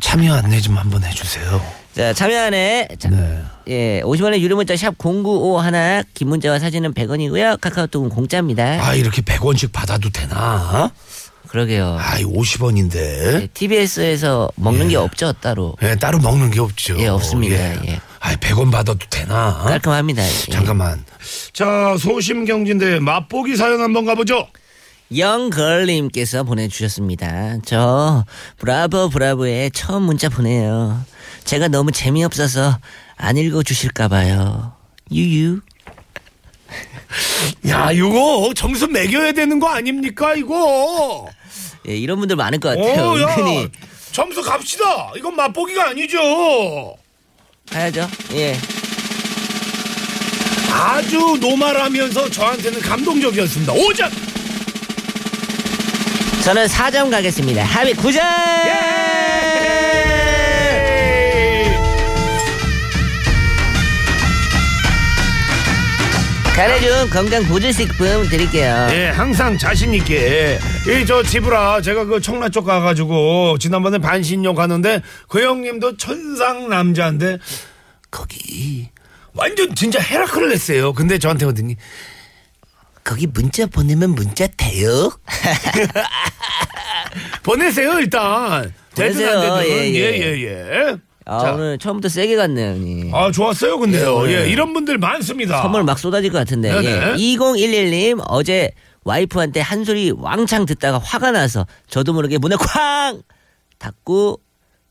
참여 0.01 0.35
안내 0.35 0.61
좀 0.61 0.77
한번 0.77 1.05
해주세요. 1.05 1.63
자, 1.95 2.13
참여안에 2.15 2.89
자, 2.99 3.11
네. 3.11 3.43
예, 3.69 4.03
50원의 4.03 4.41
유료 4.41 4.57
문자 4.57 4.75
샵 4.77 4.95
0951, 4.99 6.05
긴 6.15 6.29
문자와 6.29 6.59
사진은 6.59 6.95
100원이고요. 6.95 7.61
카카오톡은 7.61 8.09
공짜입니다. 8.09 8.79
아, 8.87 8.95
이렇게 8.95 9.21
100원씩 9.23 9.73
받아도 9.73 10.09
되나? 10.11 10.91
그러게요. 11.49 11.99
아, 12.01 12.19
이 12.19 12.25
50원인데. 12.25 13.53
TBS에서 13.53 14.51
먹는 14.57 14.89
게 14.89 14.97
없죠, 14.97 15.35
따로. 15.35 15.77
예, 15.83 15.95
따로 15.97 16.19
먹는 16.19 16.51
게 16.51 16.61
없죠. 16.61 16.97
예, 16.99 17.09
없습니다. 17.09 17.57
예. 17.87 18.01
아, 18.21 18.35
100원 18.37 18.73
받아도 18.73 18.99
되나? 19.11 19.59
깔끔합니다. 19.65 20.25
예. 20.25 20.51
잠깐만. 20.51 21.05
자, 21.53 21.97
소심 21.99 22.47
경진대 22.47 23.01
맛보기 23.01 23.57
사연 23.57 23.83
한번 23.83 24.07
가보죠. 24.07 24.49
영걸님께서 25.17 26.45
보내주셨습니다. 26.45 27.59
저 27.65 28.25
브라보 28.59 29.11
브라보에 29.11 29.71
처음 29.71 30.05
문자 30.05 30.29
보내요. 30.29 31.05
제가 31.45 31.69
너무 31.69 31.93
재미없어서 31.93 32.79
안 33.17 33.37
읽어주실까봐요. 33.37 34.73
유유. 35.11 35.61
야, 37.69 37.91
이거 37.93 38.53
점수 38.57 38.87
매겨야 38.89 39.33
되는 39.33 39.59
거 39.61 39.69
아닙니까, 39.69 40.35
이거? 40.35 41.29
예, 41.89 41.97
이런 41.97 42.19
분들 42.19 42.37
많을 42.37 42.59
것 42.61 42.71
같아요. 42.71 43.11
오, 43.11 43.21
야, 43.21 43.29
은근히 43.29 43.69
점수 44.13 44.43
갑시다. 44.43 45.13
이건 45.17 45.37
맛보기가 45.37 45.91
아니죠. 45.91 46.97
가야죠. 47.71 48.09
예. 48.33 48.57
아주 50.71 51.37
노말하면서 51.41 52.31
저한테는 52.31 52.81
감동적이었습니다. 52.81 53.73
5점! 53.73 54.32
저는 56.45 56.67
4점 56.67 57.11
가겠습니다. 57.11 57.63
합의 57.65 57.95
9점! 57.95 58.17
예! 58.67 59.03
가래준 66.55 67.09
건강 67.11 67.43
보조식품 67.45 68.29
드릴게요. 68.29 68.89
예, 68.91 69.07
항상 69.09 69.57
자신 69.57 69.95
있게. 69.95 70.59
이 70.87 71.07
저 71.07 71.23
지브라 71.23 71.81
제가 71.81 72.05
그 72.05 72.21
청라 72.21 72.51
쪽 72.51 72.65
가가지고 72.67 73.57
지난번에 73.59 73.99
반신욕 73.99 74.59
하는데 74.59 75.01
그 75.29 75.43
형님도 75.43 75.97
천상 75.97 76.69
남자인데 76.69 77.39
거기 78.11 78.91
완전 79.33 79.75
진짜 79.75 79.99
헤라클레스예요. 80.01 80.93
근데 80.93 81.19
저한테 81.19 81.47
오더니 81.47 81.77
거기 83.05 83.27
문자 83.27 83.67
보내면 83.67 84.11
문자 84.15 84.47
돼요? 84.47 85.11
보내세요 87.43 87.99
일단. 87.99 88.73
보내세요. 88.95 89.41
안 89.41 89.41
되든 89.41 89.71
예, 89.71 89.89
예. 89.89 89.95
예 89.95 90.37
예 90.37 90.89
예. 90.91 90.97
아, 91.25 91.39
자. 91.41 91.53
오늘 91.53 91.79
처음부터 91.79 92.09
세게 92.09 92.37
갔네요, 92.37 92.71
형님. 92.73 93.15
아 93.15 93.31
좋았어요 93.31 93.79
근데요. 93.79 94.27
예, 94.29 94.33
예, 94.33 94.37
오늘 94.39 94.49
이런 94.49 94.73
분들 94.73 94.99
많습니다. 94.99 95.63
선물 95.63 95.85
막 95.85 95.99
쏟아질 95.99 96.31
것 96.33 96.39
같은데. 96.39 96.73
네네. 96.73 96.91
예. 96.91 97.15
2011님 97.17 98.23
어제 98.29 98.71
와이프한테 99.05 99.61
한 99.61 99.85
소리 99.85 100.13
왕창 100.17 100.65
듣다가 100.67 100.99
화가 100.99 101.31
나서 101.33 101.67
저도 101.89 102.13
모르게 102.13 102.39
문을 102.39 102.57
쾅 102.57 103.23
닫고 103.79 104.41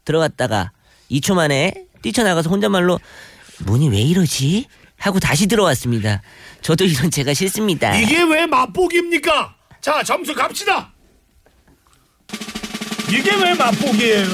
들어갔다가 0.05 0.71
2초 1.09 1.33
만에 1.35 1.73
뛰쳐나가서 2.01 2.49
혼잣말로 2.49 2.99
문이 3.65 3.89
왜 3.89 4.01
이러지? 4.01 4.65
하고 5.01 5.19
다시 5.19 5.47
들어왔습니다. 5.47 6.21
저도 6.61 6.85
이런 6.85 7.09
제가 7.09 7.33
싫습니다. 7.33 7.95
이게 7.97 8.21
왜 8.21 8.45
맛보기입니까? 8.45 9.55
자, 9.81 10.03
점수 10.03 10.33
갑시다. 10.35 10.91
이게 13.09 13.31
왜 13.35 13.53
맛보기예요? 13.55 14.27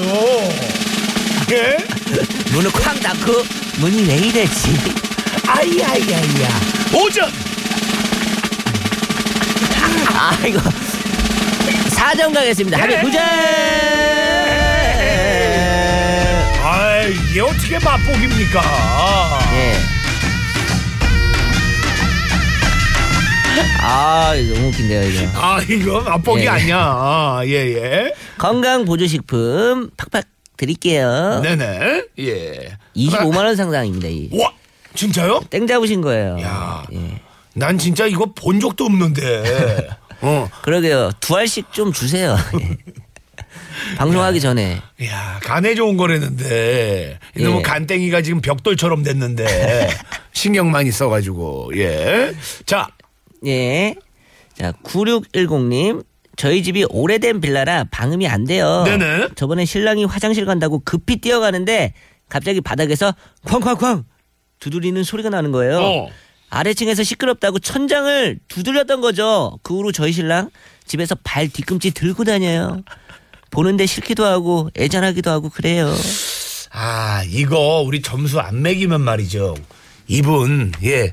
예? 1.52 1.78
문을 2.52 2.70
쾅 2.70 3.00
닫고 3.00 3.32
문이 3.80 4.06
왜 4.06 4.16
이러지? 4.18 4.76
아이야이야이야. 5.48 6.48
5점. 6.92 7.28
아 10.14 10.46
이거 10.46 10.60
4점 11.90 12.34
가겠습니다. 12.34 12.78
합의 12.78 12.96
예. 12.96 13.02
9점. 13.02 13.18
아, 16.62 17.00
이게 17.04 17.40
어떻게 17.40 17.78
맛보기입니까? 17.78 19.38
예. 19.54 19.97
아 23.80 24.32
너무 24.34 24.68
웃긴데요 24.68 25.02
이거. 25.08 25.30
아, 25.34 25.60
이거 25.62 26.00
맛보기 26.00 26.44
예. 26.44 26.48
아니야. 26.48 26.78
아, 26.78 27.40
예, 27.44 27.52
예. 27.52 28.12
건강 28.38 28.84
보조식품 28.84 29.90
팍팍 29.96 30.24
드릴게요. 30.56 31.40
네네. 31.42 32.04
예. 32.18 32.76
25만 32.96 33.36
원 33.36 33.56
상당입니다. 33.56 34.08
이. 34.08 34.28
와, 34.32 34.52
진짜요? 34.94 35.42
땡 35.50 35.66
잡으신 35.66 36.00
거예요. 36.00 36.38
야. 36.40 36.84
예. 36.92 37.20
난 37.54 37.78
진짜 37.78 38.06
이거 38.06 38.26
본 38.34 38.60
적도 38.60 38.84
없는데. 38.84 39.88
어. 40.20 40.48
그러게요. 40.62 41.12
두 41.20 41.36
알씩 41.36 41.72
좀 41.72 41.92
주세요. 41.92 42.36
예. 42.60 42.76
방송하기 43.96 44.40
전에. 44.40 44.80
야, 45.04 45.38
간에 45.42 45.74
좋은 45.74 45.96
거랬는데. 45.96 47.18
이놈의 47.36 47.58
예. 47.58 47.62
간땡이가 47.62 48.22
지금 48.22 48.40
벽돌처럼 48.40 49.04
됐는데. 49.04 49.88
신경 50.32 50.70
많이 50.70 50.90
써가지고. 50.90 51.70
예. 51.76 52.34
자, 52.66 52.88
예. 53.46 53.94
자, 54.54 54.72
9610님. 54.84 56.04
저희 56.36 56.62
집이 56.62 56.86
오래된 56.88 57.40
빌라라 57.40 57.84
방음이 57.90 58.28
안 58.28 58.44
돼요. 58.44 58.84
네네. 58.86 59.30
저번에 59.34 59.64
신랑이 59.64 60.04
화장실 60.04 60.46
간다고 60.46 60.80
급히 60.84 61.16
뛰어가는데 61.16 61.94
갑자기 62.28 62.60
바닥에서 62.60 63.12
쾅쾅쾅 63.44 64.04
두드리는 64.60 65.02
소리가 65.02 65.30
나는 65.30 65.50
거예요. 65.50 65.80
어. 65.80 66.08
아래층에서 66.50 67.02
시끄럽다고 67.02 67.58
천장을 67.58 68.38
두드렸던 68.46 69.00
거죠. 69.00 69.58
그 69.64 69.74
후로 69.74 69.90
저희 69.90 70.12
신랑 70.12 70.50
집에서 70.86 71.16
발 71.24 71.48
뒤꿈치 71.48 71.90
들고 71.90 72.22
다녀요. 72.24 72.82
보는데 73.50 73.86
싫기도 73.86 74.24
하고 74.24 74.70
애잔하기도 74.78 75.30
하고 75.30 75.50
그래요. 75.50 75.92
아, 76.70 77.22
이거 77.26 77.82
우리 77.84 78.00
점수 78.00 78.40
안 78.40 78.62
매기면 78.62 79.00
말이죠. 79.00 79.56
이분, 80.06 80.72
예, 80.84 81.12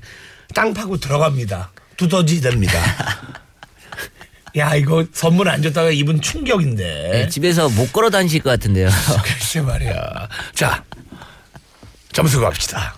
땅 0.53 0.73
파고 0.73 0.97
들어갑니다. 0.97 1.71
두더지 1.97 2.41
됩니다. 2.41 2.79
야, 4.57 4.73
이거 4.75 5.05
선물 5.13 5.49
안 5.49 5.61
줬다가 5.61 5.91
이분 5.91 6.21
충격인데. 6.21 7.09
네, 7.11 7.29
집에서 7.29 7.67
못 7.69 7.91
걸어 7.91 8.09
다니실 8.09 8.41
것 8.41 8.51
같은데요. 8.51 8.89
글쎄 9.23 9.61
말이야. 9.61 10.29
자, 10.53 10.83
점수 12.13 12.39
갑시다. 12.39 12.95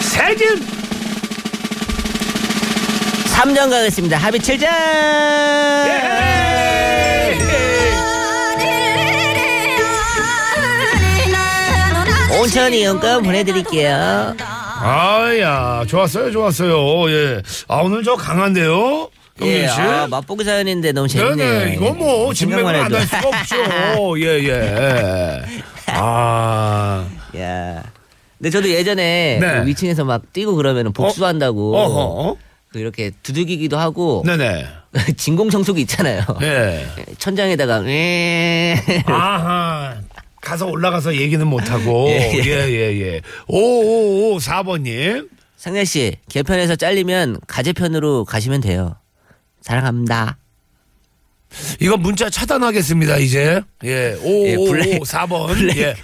세진 0.00 0.66
3점 3.34 3.70
가겠습니다. 3.70 4.18
합의 4.18 4.40
7점. 4.40 4.64
예! 4.64 6.27
온천 12.40 12.72
이용권 12.74 13.22
보내드릴게요. 13.22 14.34
아야 14.80 15.84
좋았어요 15.86 16.30
좋았어요 16.30 17.10
예. 17.10 17.42
아 17.66 17.76
오늘 17.78 18.02
저 18.04 18.14
강한데요 18.14 19.10
예, 19.42 19.64
영민 19.64 19.68
씨. 19.68 19.80
아, 19.80 20.06
맛보기 20.08 20.44
사연인데 20.44 20.92
너무 20.92 21.08
재밌네요. 21.08 21.36
네네 21.36 21.74
이거 21.74 21.92
뭐 21.94 22.32
생각만 22.34 22.34
진맥을 22.34 22.74
안할 22.76 23.00
해도. 23.00 23.00
수가 23.06 23.28
없죠 23.38 24.18
예 24.20 24.48
예. 24.48 25.42
아 25.88 27.06
야. 27.38 27.82
근데 28.38 28.50
저도 28.50 28.68
예전에 28.70 29.38
네. 29.40 29.60
그 29.60 29.66
위층에서 29.66 30.04
막 30.04 30.32
뛰고 30.32 30.54
그러면 30.54 30.92
복수한다고 30.92 31.76
어허 31.76 32.36
그 32.72 32.78
이렇게 32.78 33.10
두들기기도 33.22 33.76
하고 33.78 34.22
네네 34.26 34.66
진공 35.16 35.50
청소기 35.50 35.80
있잖아요. 35.82 36.22
예. 36.42 36.86
천장에다가 37.18 37.82
에 37.86 38.76
아하 39.06 39.96
가서 40.40 40.66
올라가서 40.66 41.16
얘기는 41.16 41.44
못 41.46 41.70
하고 41.70 42.08
예, 42.10 42.32
예. 42.34 42.44
예예예. 42.44 43.20
오오오 43.48 44.38
4번님 44.38 45.28
상렬 45.56 45.84
씨 45.86 46.16
개편에서 46.28 46.76
잘리면 46.76 47.40
가재편으로 47.46 48.24
가시면 48.24 48.60
돼요. 48.60 48.96
사랑합니다. 49.60 50.38
이거 51.80 51.96
문자 51.96 52.28
차단하겠습니다 52.30 53.16
이제 53.18 53.60
예 53.84 53.88
예, 53.88 54.14
오오오 54.22 54.70
블랙, 54.70 55.00
4번 55.02 55.48
블랙. 55.48 55.78
예. 55.78 55.94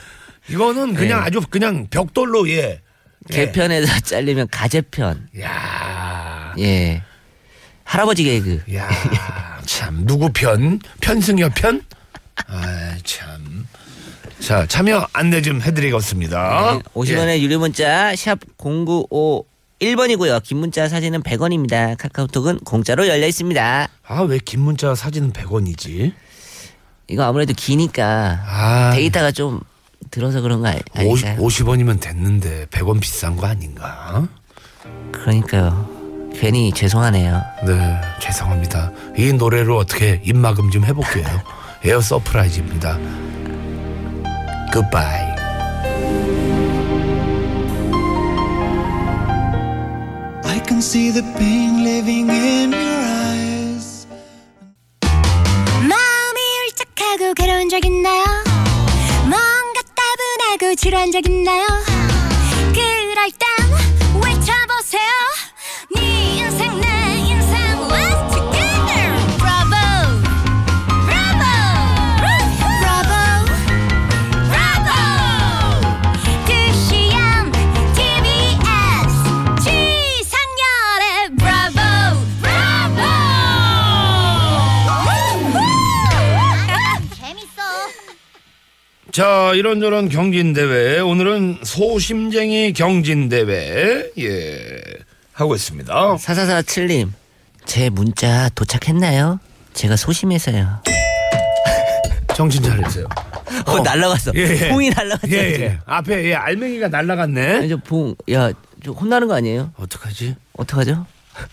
이거는 0.49 0.94
그냥 0.94 1.20
예. 1.20 1.25
아주 1.27 1.40
그냥 1.49 1.87
벽돌로 1.88 2.49
예. 2.51 2.81
예. 3.31 3.35
개편에서 3.35 4.01
잘리면 4.01 4.49
가재편. 4.51 5.29
야. 5.40 6.55
예. 6.59 7.03
할아버지 7.85 8.25
개그. 8.25 8.62
야, 8.75 8.88
참 9.66 10.05
누구 10.07 10.31
편? 10.33 10.81
편승엽 11.01 11.55
편? 11.55 11.83
아, 12.47 12.97
참. 13.05 13.66
자, 14.44 14.66
참여 14.66 15.09
안내 15.12 15.40
좀 15.40 15.62
해드리겠습니다. 15.62 16.72
네, 16.74 16.80
50원의 16.94 17.40
유료 17.40 17.59
문자 17.59 18.14
샵 18.14 18.38
0951번이고요. 18.59 20.42
긴 20.42 20.59
문자 20.59 20.87
사진은 20.88 21.22
100원입니다. 21.22 21.96
카카오톡은 21.96 22.59
공짜로 22.61 23.09
열려 23.09 23.26
있습니다. 23.26 23.88
아, 24.07 24.20
왜 24.22 24.38
긴 24.38 24.61
문자 24.61 24.94
사진은 24.94 25.33
100원이지? 25.33 26.12
이거 27.09 27.22
아무래도 27.24 27.54
기니까 27.57 28.38
아, 28.46 28.92
데이터가 28.94 29.30
좀 29.33 29.61
들어서 30.11 30.40
그런 30.42 30.61
거 30.61 30.68
아니, 30.68 30.80
아닐까요? 30.94 31.38
50, 31.42 31.64
50원이면 31.66 32.00
됐는데 32.00 32.66
100원 32.66 33.00
비싼 33.00 33.37
거 33.37 33.46
아닌가? 33.46 34.28
그러니까요. 35.12 35.88
괜히 36.38 36.70
죄송하네요. 36.72 37.42
네, 37.66 38.00
죄송합니다. 38.20 38.92
이 39.16 39.33
노래로 39.33 39.78
어떻게 39.78 40.20
입막음 40.24 40.70
좀 40.70 40.85
해볼게요. 40.85 41.24
에어 41.85 42.00
surprise입니다. 42.00 42.98
Goodbye. 44.74 45.22
I 50.44 50.59
can 50.66 50.78
see 50.78 51.12
the 51.12 51.22
pain 51.38 51.84
living 51.84 52.28
in 52.28 52.72
your 52.72 53.05
eyes. 53.07 54.09
마음이 55.78 56.40
울적하고 56.66 57.34
괴로운 57.34 57.68
적 57.68 57.84
있나요? 57.84 58.24
뭔가 59.22 59.80
따분하고 59.94 60.74
지루한 60.74 61.12
적 61.12 61.24
있나요? 61.24 61.64
그럴 62.74 63.30
땐 63.30 63.46
외쳐보세요 64.16 65.11
자, 89.14 89.52
이런저런 89.54 90.08
경진대회. 90.08 90.98
오늘은 90.98 91.60
소심쟁이 91.62 92.72
경진대회. 92.72 94.10
예. 94.18 94.82
하고 95.32 95.54
있습니다. 95.54 95.94
4447님, 96.16 97.12
제 97.64 97.90
문자 97.90 98.48
도착했나요? 98.56 99.38
제가 99.72 99.94
소심해서요. 99.94 100.82
정신 102.34 102.60
차리세요. 102.64 103.06
어, 103.66 103.78
날라갔어. 103.78 104.32
예, 104.34 104.40
예. 104.40 104.68
봉이 104.70 104.90
날라갔어. 104.90 105.28
예, 105.32 105.60
예. 105.60 105.78
앞에, 105.86 106.24
예, 106.30 106.34
알맹이가 106.34 106.88
날라갔네. 106.88 107.68
저 107.68 107.76
봉, 107.76 108.16
야, 108.32 108.50
저 108.84 108.90
혼나는 108.90 109.28
거 109.28 109.34
아니에요? 109.34 109.70
어떡하지? 109.76 110.34
어떡하죠? 110.54 111.06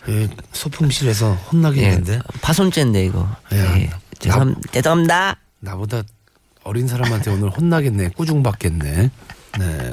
예, 0.10 0.28
소풍실에서 0.52 1.34
혼나겠는데? 1.52 2.14
예, 2.14 2.20
파손죄인데 2.42 3.06
이거. 3.06 3.20
야, 3.54 3.78
예, 3.78 3.92
죄송, 4.18 4.56
죄송합니다. 4.72 5.38
나보다 5.60 6.02
어린 6.64 6.88
사람한테 6.88 7.32
오늘 7.32 7.50
혼나겠네. 7.50 8.10
꾸중받겠네. 8.10 9.10
네. 9.60 9.92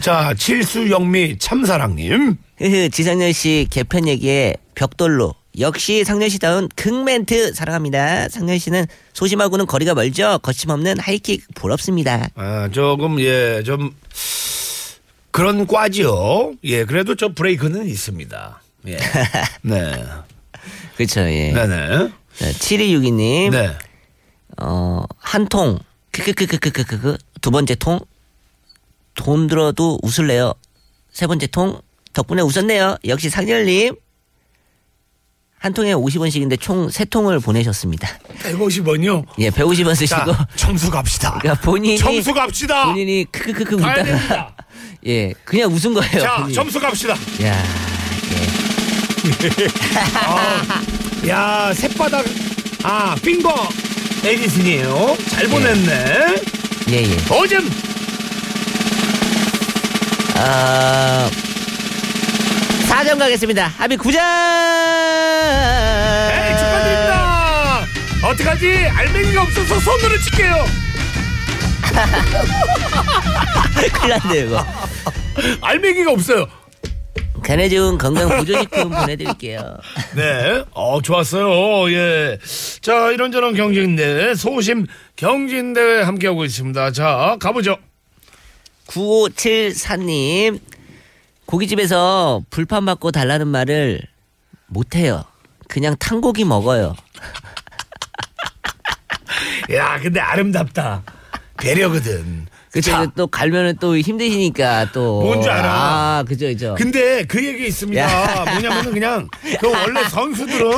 자, 0.00 0.34
칠수영미 0.34 1.38
참사랑님. 1.38 2.36
지상렬 2.92 3.32
씨 3.32 3.66
개편 3.70 4.06
얘기에 4.06 4.54
벽돌로 4.74 5.34
역시 5.58 6.04
상렬 6.04 6.30
씨다운 6.30 6.68
극멘트 6.76 7.54
사랑합니다. 7.54 8.28
상렬 8.28 8.58
씨는 8.58 8.86
소심하고는 9.12 9.66
거리가 9.66 9.94
멀죠. 9.94 10.38
거침없는 10.42 10.98
하이킥 10.98 11.46
부럽습니다. 11.54 12.28
아, 12.36 12.68
조금 12.72 13.20
예, 13.20 13.62
좀 13.64 13.90
그런 15.30 15.66
과죠. 15.66 16.54
예, 16.64 16.84
그래도 16.84 17.16
저 17.16 17.28
브레이크는 17.32 17.86
있습니다. 17.86 18.62
예. 18.88 18.98
네. 19.62 20.04
그렇죠. 20.96 21.20
예. 21.20 21.52
네네. 21.52 22.08
자, 22.38 22.50
7262님. 22.52 23.50
네. 23.50 23.70
어, 24.58 25.04
한 25.18 25.48
통. 25.48 25.78
크크크크크크크. 26.12 27.18
두 27.40 27.50
번째 27.50 27.74
통. 27.74 27.98
돈 29.14 29.46
들어도 29.46 29.98
웃을래요. 30.02 30.54
세 31.12 31.26
번째 31.26 31.46
통. 31.48 31.80
덕분에 32.12 32.42
웃었네요. 32.42 32.96
역시 33.06 33.28
상렬님. 33.30 33.96
한 35.58 35.72
통에 35.72 35.92
50원씩인데 35.94 36.60
총 36.60 36.90
세 36.90 37.04
통을 37.04 37.38
보내셨습니다. 37.38 38.08
150원이요. 38.42 39.24
예, 39.38 39.50
150원 39.50 39.94
쓰시고. 39.94 40.32
자, 40.32 40.46
청수 40.56 40.90
갑시다. 40.90 41.38
그러니까 41.40 41.62
본인이 41.62 41.96
청수 41.98 42.34
갑시다. 42.34 42.86
본인이 42.86 43.24
크크크크 43.30 43.76
가야 43.76 44.02
웃다가. 44.02 44.56
예, 45.06 45.32
그냥 45.44 45.72
웃은 45.72 45.94
거예요. 45.94 46.20
자, 46.20 46.36
본인이. 46.38 46.54
점수 46.54 46.80
갑시다. 46.80 47.14
야, 47.44 47.62
야, 51.28 51.72
새바닥. 51.74 52.24
아, 52.82 53.14
핑거 53.22 53.54
에디슨이에요. 54.24 55.16
잘 55.30 55.46
보냈네. 55.48 56.34
예, 56.90 56.96
예. 56.96 57.16
오점. 57.34 57.68
아, 60.36 61.28
4점 62.88 63.18
가겠습니다. 63.18 63.72
합의 63.78 63.98
9점! 63.98 64.18
에이, 66.30 66.56
축하드립니다. 66.58 67.84
어떡하지? 68.24 68.88
알맹이가 68.94 69.42
없어서 69.42 69.80
손으로 69.80 70.18
칠게요. 70.20 70.64
큰일 73.92 74.08
났네, 74.08 74.38
이거. 74.40 74.64
알맹이가 75.60 76.12
없어요. 76.12 76.46
간에 77.42 77.68
좋은 77.68 77.98
건강 77.98 78.28
보조식품 78.28 78.90
보내드릴게요. 78.90 79.76
네, 80.14 80.64
어 80.72 81.00
좋았어요. 81.00 81.90
예, 81.92 82.38
자 82.80 83.10
이런저런 83.10 83.54
경쟁대 83.54 84.34
소심 84.34 84.86
경진대회 85.16 86.02
함께하고 86.02 86.44
있습니다. 86.44 86.92
자 86.92 87.36
가보죠. 87.40 87.78
9574님, 88.86 90.60
고깃집에서 91.46 92.42
불판 92.50 92.84
받고 92.84 93.10
달라는 93.10 93.48
말을 93.48 94.02
못해요. 94.66 95.24
그냥 95.68 95.96
탄고기 95.98 96.44
먹어요. 96.44 96.94
야, 99.72 99.98
근데 100.00 100.20
아름답다. 100.20 101.02
배려거든. 101.58 102.46
그쵸, 102.72 102.90
자, 102.90 103.06
또 103.14 103.26
갈면은 103.26 103.76
또 103.80 103.98
힘드시니까 103.98 104.92
또. 104.92 105.20
뭔지 105.20 105.48
알아. 105.48 105.70
아, 105.70 106.24
그죠, 106.26 106.46
그죠. 106.46 106.74
근데 106.78 107.22
그 107.24 107.44
얘기 107.44 107.66
있습니다. 107.66 108.00
야. 108.02 108.44
뭐냐면은 108.50 108.92
그냥 108.94 109.28
그 109.60 109.70
원래 109.70 110.02
선수들은 110.08 110.70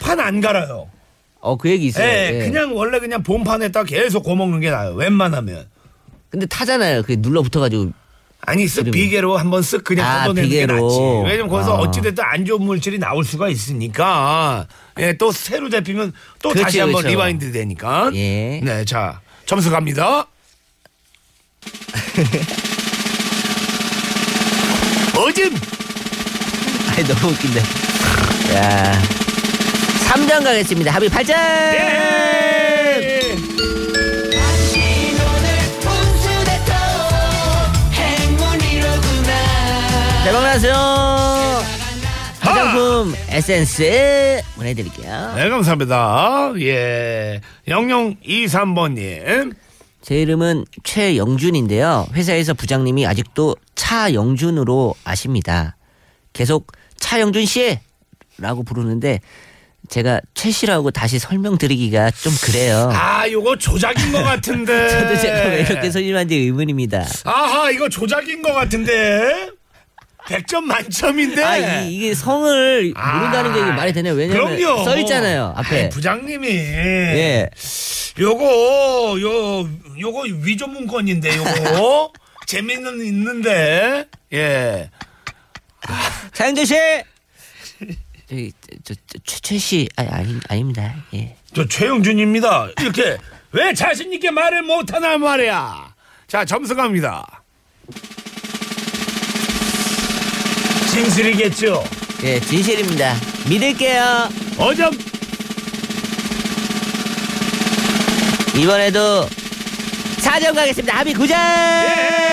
판 0.00 0.18
안 0.18 0.40
갈아요. 0.40 0.88
어, 1.40 1.56
그 1.56 1.68
얘기 1.70 1.86
있어요. 1.86 2.06
예, 2.06 2.40
예. 2.40 2.44
그냥 2.48 2.74
원래 2.74 2.98
그냥 2.98 3.22
본판에다 3.22 3.84
계속 3.84 4.22
고먹는 4.24 4.60
게 4.60 4.70
나아요. 4.70 4.94
웬만하면. 4.94 5.66
근데 6.30 6.46
타잖아요. 6.46 7.02
그 7.02 7.20
눌러 7.20 7.42
붙어가지고. 7.42 7.92
아니 8.40 8.64
쓱. 8.64 8.90
비계로 8.92 9.36
한번 9.36 9.60
쓱 9.60 9.84
그냥 9.84 10.06
아, 10.06 10.20
걷어내는 10.22 10.48
게 10.48 10.54
비계로. 10.62 10.74
낫지. 10.86 10.98
왜냐면 11.30 11.48
거기서 11.48 11.76
아. 11.76 11.80
어찌됐든 11.80 12.24
안 12.24 12.44
좋은 12.46 12.62
물질이 12.62 12.98
나올 12.98 13.24
수가 13.24 13.48
있으니까. 13.50 14.66
예, 14.98 15.12
또 15.18 15.30
새로 15.32 15.68
잡히면 15.68 16.12
또 16.42 16.48
그렇지, 16.50 16.62
다시 16.64 16.80
한번 16.80 17.02
그렇죠. 17.02 17.08
rewind 17.12 17.52
되니까. 17.52 18.10
예. 18.14 18.60
네, 18.64 18.84
자 18.86 19.20
점수 19.44 19.70
갑니다. 19.70 20.26
어짐. 25.16 25.54
아이, 26.90 27.04
너무 27.04 27.32
웃긴다. 27.32 27.60
야 28.54 29.02
3점 30.08 30.44
가겠습니다. 30.44 30.92
합이 30.92 31.08
8점! 31.10 31.30
예. 31.30 33.36
대박 40.24 40.42
나세요! 40.42 40.74
화장품 42.40 43.14
에센스 43.28 44.40
보내드릴게요. 44.56 45.32
네, 45.36 45.48
감사합니다. 45.48 46.52
예. 46.60 47.40
0023번님. 47.68 49.54
제 50.06 50.22
이름은 50.22 50.66
최영준인데요. 50.84 52.06
회사에서 52.14 52.54
부장님이 52.54 53.08
아직도 53.08 53.56
차영준으로 53.74 54.94
아십니다. 55.02 55.76
계속 56.32 56.70
차영준 56.94 57.44
씨! 57.44 57.80
라고 58.38 58.62
부르는데 58.62 59.18
제가 59.88 60.20
최 60.32 60.52
씨라고 60.52 60.92
다시 60.92 61.18
설명드리기가 61.18 62.12
좀 62.12 62.32
그래요. 62.44 62.88
아, 62.92 63.28
요거 63.28 63.56
조작인 63.58 64.12
것 64.12 64.22
같은데. 64.22 64.90
저도 64.90 65.20
제가 65.20 65.48
왜 65.48 65.62
이렇게 65.62 65.90
소심한지 65.90 66.36
의문입니다. 66.36 67.04
아하, 67.24 67.72
이거 67.72 67.88
조작인 67.88 68.42
것 68.42 68.52
같은데. 68.52 69.50
100점 70.26 70.62
만점인데. 70.64 71.42
아, 71.42 71.56
이, 71.84 71.98
게 71.98 72.14
성을 72.14 72.92
모른다는 72.94 73.52
게 73.52 73.60
이게 73.60 73.70
말이 73.72 73.92
되네요. 73.92 74.14
왜냐면 74.14 74.56
그럼요. 74.56 74.84
써 74.84 74.98
있잖아요. 74.98 75.54
앞에. 75.56 75.84
아이, 75.84 75.88
부장님이. 75.88 76.48
예. 76.48 77.50
요거, 78.18 79.20
요, 79.20 79.68
요거 79.98 80.22
위조 80.42 80.66
문건인데, 80.66 81.36
요거. 81.36 82.12
재미는 82.46 83.04
있는데. 83.06 84.06
예. 84.32 84.90
차영준 86.32 86.64
씨! 86.64 86.74
저기, 88.28 88.52
저, 88.82 88.94
저, 88.94 89.18
최, 89.24 89.40
최 89.40 89.58
씨, 89.58 89.88
아, 89.96 90.04
아니, 90.10 90.38
아닙니다. 90.48 90.94
예. 91.14 91.36
저 91.54 91.66
최영준입니다. 91.66 92.70
이렇게 92.80 93.18
왜 93.52 93.72
자신 93.72 94.12
있게 94.12 94.30
말을 94.30 94.62
못 94.62 94.92
하나 94.92 95.16
말이야. 95.16 95.94
자, 96.26 96.44
점수 96.44 96.74
갑니다. 96.74 97.44
진실이겠죠? 100.96 101.84
예, 102.24 102.40
진실입니다. 102.40 103.16
믿을게요. 103.50 104.30
어점. 104.56 104.90
이번에도 108.56 109.28
4점 110.16 110.54
가겠습니다. 110.54 110.96
합의 110.96 111.12
9점! 111.12 111.32
예. 111.34 112.25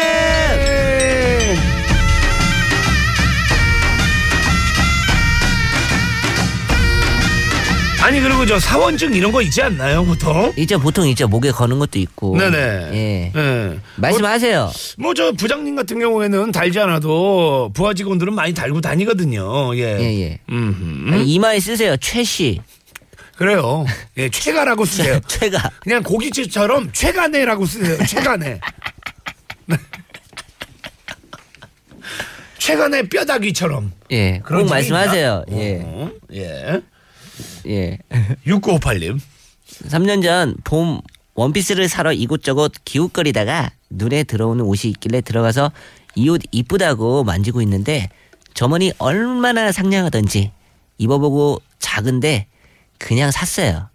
아니 8.03 8.19
그리고 8.19 8.45
저 8.45 8.59
사원증 8.59 9.13
이런 9.13 9.31
거 9.31 9.41
있지 9.41 9.61
않나요 9.61 10.03
보통? 10.03 10.51
있죠, 10.57 10.77
보통 10.77 11.07
있죠. 11.07 11.25
목에 11.29 11.51
거는 11.51 11.79
것도 11.79 11.99
있고. 11.99 12.35
네네. 12.37 12.57
예. 12.93 13.31
네. 13.33 13.79
말씀하세요. 13.95 14.71
뭐 14.97 15.13
저 15.13 15.31
부장님 15.31 15.75
같은 15.77 15.99
경우에는 15.99 16.51
달지 16.51 16.79
않아도 16.79 17.71
부하 17.73 17.93
직원들은 17.93 18.33
많이 18.33 18.53
달고 18.53 18.81
다니거든요. 18.81 19.73
예. 19.77 19.99
예, 20.01 20.21
예. 20.21 20.39
음. 20.49 21.11
아니, 21.13 21.25
이마에 21.33 21.59
쓰세요. 21.61 21.95
최 21.97 22.23
씨. 22.25 22.59
그래요. 23.37 23.85
예, 24.17 24.27
최가라고 24.29 24.83
쓰세요. 24.85 25.19
최가. 25.27 25.69
그냥 25.79 26.03
고깃집처럼 26.03 26.89
최가네라고 26.91 27.65
쓰세요. 27.65 27.97
최가네. 28.05 28.59
최가네 32.57 33.03
뼈다귀처럼. 33.03 33.93
예. 34.11 34.39
그런 34.43 34.63
꼭 34.63 34.69
말씀하세요. 34.71 35.45
예. 35.51 35.81
어, 35.85 36.11
예. 36.33 36.81
예. 37.67 37.97
6958님. 38.45 39.19
3년 39.87 40.23
전 40.23 40.55
봄 40.63 41.01
원피스를 41.35 41.89
사러 41.89 42.13
이곳저곳 42.13 42.73
기웃거리다가 42.85 43.71
눈에 43.89 44.23
들어오는 44.23 44.63
옷이 44.63 44.91
있길래 44.91 45.21
들어가서 45.21 45.71
이 46.15 46.29
옷 46.29 46.41
이쁘다고 46.51 47.23
만지고 47.23 47.61
있는데 47.63 48.09
점원이 48.53 48.93
얼마나 48.99 49.71
상냥하던지 49.71 50.51
입어보고 50.99 51.59
작은데 51.79 52.45
그냥 52.99 53.31
샀어요. 53.31 53.89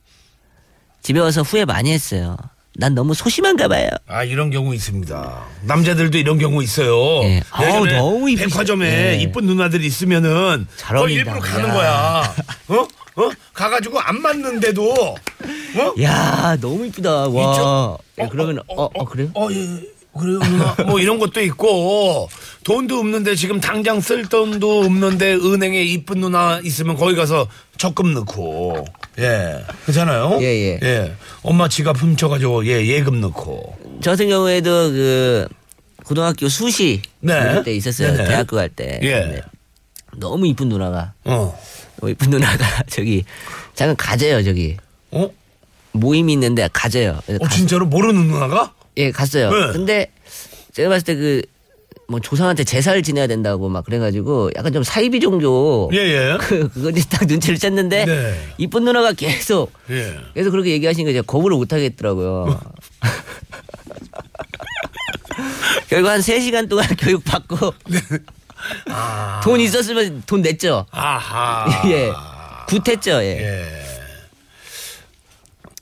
집에 1.03 1.21
와서 1.21 1.43
후회 1.43 1.65
많이 1.65 1.93
했어요. 1.93 2.37
난 2.75 2.95
너무 2.95 3.15
소심한가 3.15 3.69
봐요. 3.69 3.89
아 4.09 4.25
이런 4.25 4.51
경우 4.51 4.75
있습니다. 4.75 5.45
남자들도 5.63 6.19
이런 6.19 6.39
경우 6.39 6.63
있어요. 6.63 7.23
예. 7.25 7.43
아우, 7.51 7.87
너무 7.87 8.27
이쁘시- 8.27 8.39
백화점에 8.51 8.87
예. 9.17 9.21
이쁜 9.23 9.47
누나들이 9.47 9.87
있으면은 9.87 10.67
잘 10.77 10.97
어, 10.97 11.01
어울린다. 11.01 11.35
일부러 11.37 11.41
가는 11.41 11.69
야. 11.69 11.73
거야. 11.73 12.35
어? 12.69 12.89
어? 13.19 13.31
가가지고 13.53 13.99
안 13.99 14.21
맞는데도 14.23 14.93
어? 14.93 15.95
야 16.03 16.57
너무 16.61 16.87
이쁘다. 16.87 17.29
와. 17.29 17.53
이쪽? 17.53 17.99
예, 18.25 18.29
그러면 18.31 18.61
어, 18.69 18.85
어, 18.85 19.05
그래요? 19.05 19.31
어, 19.35 19.49
예. 19.51 19.81
그래요 20.19 20.39
누나 20.41 20.75
뭐 20.87 20.99
이런 20.99 21.19
것도 21.19 21.41
있고 21.43 22.29
돈도 22.65 22.99
없는데 22.99 23.37
지금 23.37 23.61
당장 23.61 24.01
쓸 24.01 24.27
돈도 24.27 24.81
없는데 24.81 25.35
은행에 25.35 25.83
이쁜 25.83 26.21
누나 26.21 26.61
있으면 26.65 26.97
거기 26.97 27.15
가서 27.15 27.47
적금 27.77 28.15
넣고 28.15 28.85
예 29.21 29.65
그렇잖아요 29.85 30.39
예, 30.41 30.81
예. 30.83 31.15
엄마 31.43 31.69
지갑 31.69 31.99
훔쳐가지고 32.03 32.67
예 32.67 32.85
예금 32.85 33.21
넣고 33.21 33.79
저 34.01 34.11
같은 34.13 34.29
경우에도 34.29 34.91
그 34.91 35.49
고등학교 36.05 36.49
수시 36.49 37.03
네. 37.21 37.55
그때 37.55 37.75
있었어요. 37.75 38.13
네네. 38.13 38.29
대학교 38.29 38.57
갈 38.57 38.71
때. 38.71 38.99
예. 39.03 39.21
근데 39.21 39.43
너무 40.17 40.47
이쁜 40.47 40.69
누나가 40.71 41.13
어 41.25 41.57
이쁜 42.07 42.31
누나가 42.31 42.65
저기 42.89 43.25
잠깐 43.75 43.97
가재요 43.97 44.43
저기 44.45 44.77
어? 45.11 45.29
모임이 45.93 46.33
있는데 46.35 46.69
가재요. 46.73 47.21
그래서 47.27 47.43
어 47.43 47.47
갔- 47.49 47.55
진짜로 47.57 47.87
모르는 47.87 48.29
누나가 48.29 48.73
예 48.99 49.11
갔어요. 49.11 49.51
네. 49.51 49.73
근데 49.73 50.11
제가 50.73 50.89
봤을 50.91 51.05
때 51.05 51.15
그 51.15 51.43
뭐 52.11 52.21
조상한테 52.21 52.65
제사를 52.65 53.03
지내야 53.03 53.27
된다고 53.27 53.69
막 53.69 53.85
그래가지고 53.85 54.53
약간 54.57 54.73
좀 54.73 54.83
사이비 54.83 55.21
종교 55.21 55.91
예 55.93 55.99
예 55.99 56.37
그 56.41 56.67
그거 56.71 56.89
이제 56.89 57.03
딱 57.11 57.27
눈치를 57.27 57.59
챘는데 57.59 58.07
네. 58.07 58.35
이쁜 58.57 58.85
누나가 58.85 59.13
계속 59.13 59.71
예. 59.91 60.15
계속 60.35 60.53
그렇게 60.53 60.71
얘기하시니까 60.71 61.13
제가 61.13 61.23
거부를 61.27 61.59
못 61.59 61.71
하겠더라고요. 61.71 62.59
결국 65.89 66.09
한 66.09 66.21
3시간 66.21 66.69
동안 66.71 66.87
교육 66.99 67.23
받고 67.25 67.75
돈 69.43 69.61
있었으면 69.61 70.23
돈 70.27 70.43
냈죠. 70.43 70.87
아하 70.91 71.67
예. 71.91 72.13
굿했죠. 72.69 73.23
예. 73.23 73.39
예. 73.43 73.89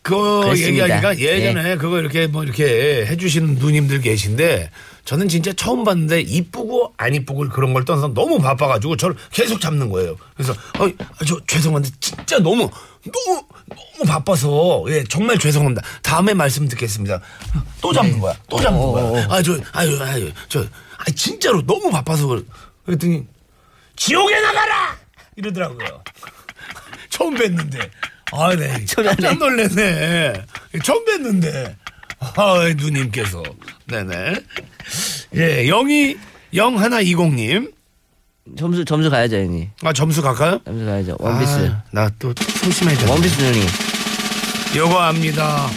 그. 0.03 0.53
얘기하니까 0.57 1.18
예전에 1.18 1.77
그거 1.77 1.99
이렇게 1.99 2.27
뭐 2.29 2.45
이렇게 2.45 3.07
해주시는 3.07 3.57
누님들 3.57 4.01
계신데 4.01 4.70
저는 5.05 5.29
진짜 5.29 5.53
처음 5.53 5.85
봤는데 5.85 6.20
이쁘고 6.20 6.95
안 6.97 7.14
이쁘고 7.14 7.49
그런 7.49 7.72
걸 7.72 7.85
떠나서 7.85 8.09
너무 8.09 8.39
바빠가지고 8.41 8.97
저를 8.97 9.16
계속 9.33 9.61
잡는 9.61 9.89
거예요. 9.91 10.16
그래서 10.35 10.53
어, 10.53 10.89
저 11.27 11.41
죄송한데 11.47 11.91
진짜 12.01 12.39
너무 12.39 12.68
너무 13.05 13.43
너무 13.68 14.05
바빠서 14.07 14.85
예 14.89 15.05
정말 15.05 15.39
죄송합니다. 15.39 15.83
다음에 16.03 16.35
말씀 16.35 16.66
듣겠습니다. 16.68 17.20
또 17.81 17.93
잡는 17.93 18.20
거야. 18.20 18.35
또 18.49 18.61
잡는 18.61 18.81
거야. 18.81 19.27
아저 19.31 19.59
아유 19.72 19.99
아유 20.03 20.31
저 20.49 20.61
아, 20.99 21.05
진짜로 21.14 21.64
너무 21.66 21.91
바빠서 21.91 22.41
그랬더니 22.87 23.26
지옥에 23.97 24.41
나가라 24.41 24.97
이러더라고요. 25.37 26.03
처음 27.11 27.34
뵀는데. 27.34 27.91
아, 28.32 28.55
네. 28.55 28.84
깜짝 28.95 29.39
놀랐네. 29.39 30.32
처음 30.84 31.05
뵀는데. 31.05 31.74
아, 32.18 32.72
누님께서. 32.76 33.43
네네. 33.87 34.34
예, 35.34 35.66
영이, 35.66 36.16
영 36.55 36.78
하나 36.80 37.01
이공님. 37.01 37.72
점수 38.57 38.84
점수 38.84 39.11
가야죠, 39.11 39.37
형님. 39.37 39.70
아, 39.82 39.93
점수 39.93 40.22
갈까요? 40.22 40.61
점수 40.64 40.84
가야죠. 40.84 41.16
원피스. 41.18 41.70
아, 41.72 41.82
나또 41.91 42.32
소심해져. 42.62 43.11
원피스 43.11 43.43
누님. 43.43 43.66
요거 44.76 44.99
압니다. 44.99 45.68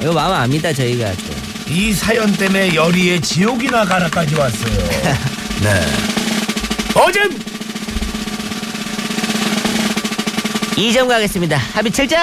이거 0.00 0.12
마음 0.12 0.32
압니다, 0.34 0.72
저희가 0.72 1.12
또. 1.12 1.72
이 1.72 1.92
사연 1.92 2.32
때문에 2.32 2.74
열이에 2.74 3.20
지옥이나 3.20 3.84
가라까지 3.84 4.34
왔어요. 4.34 4.76
네. 5.62 6.19
어젠 6.94 7.28
2점 10.76 11.08
가겠습니다. 11.08 11.56
합의 11.56 11.92
7점! 11.92 12.16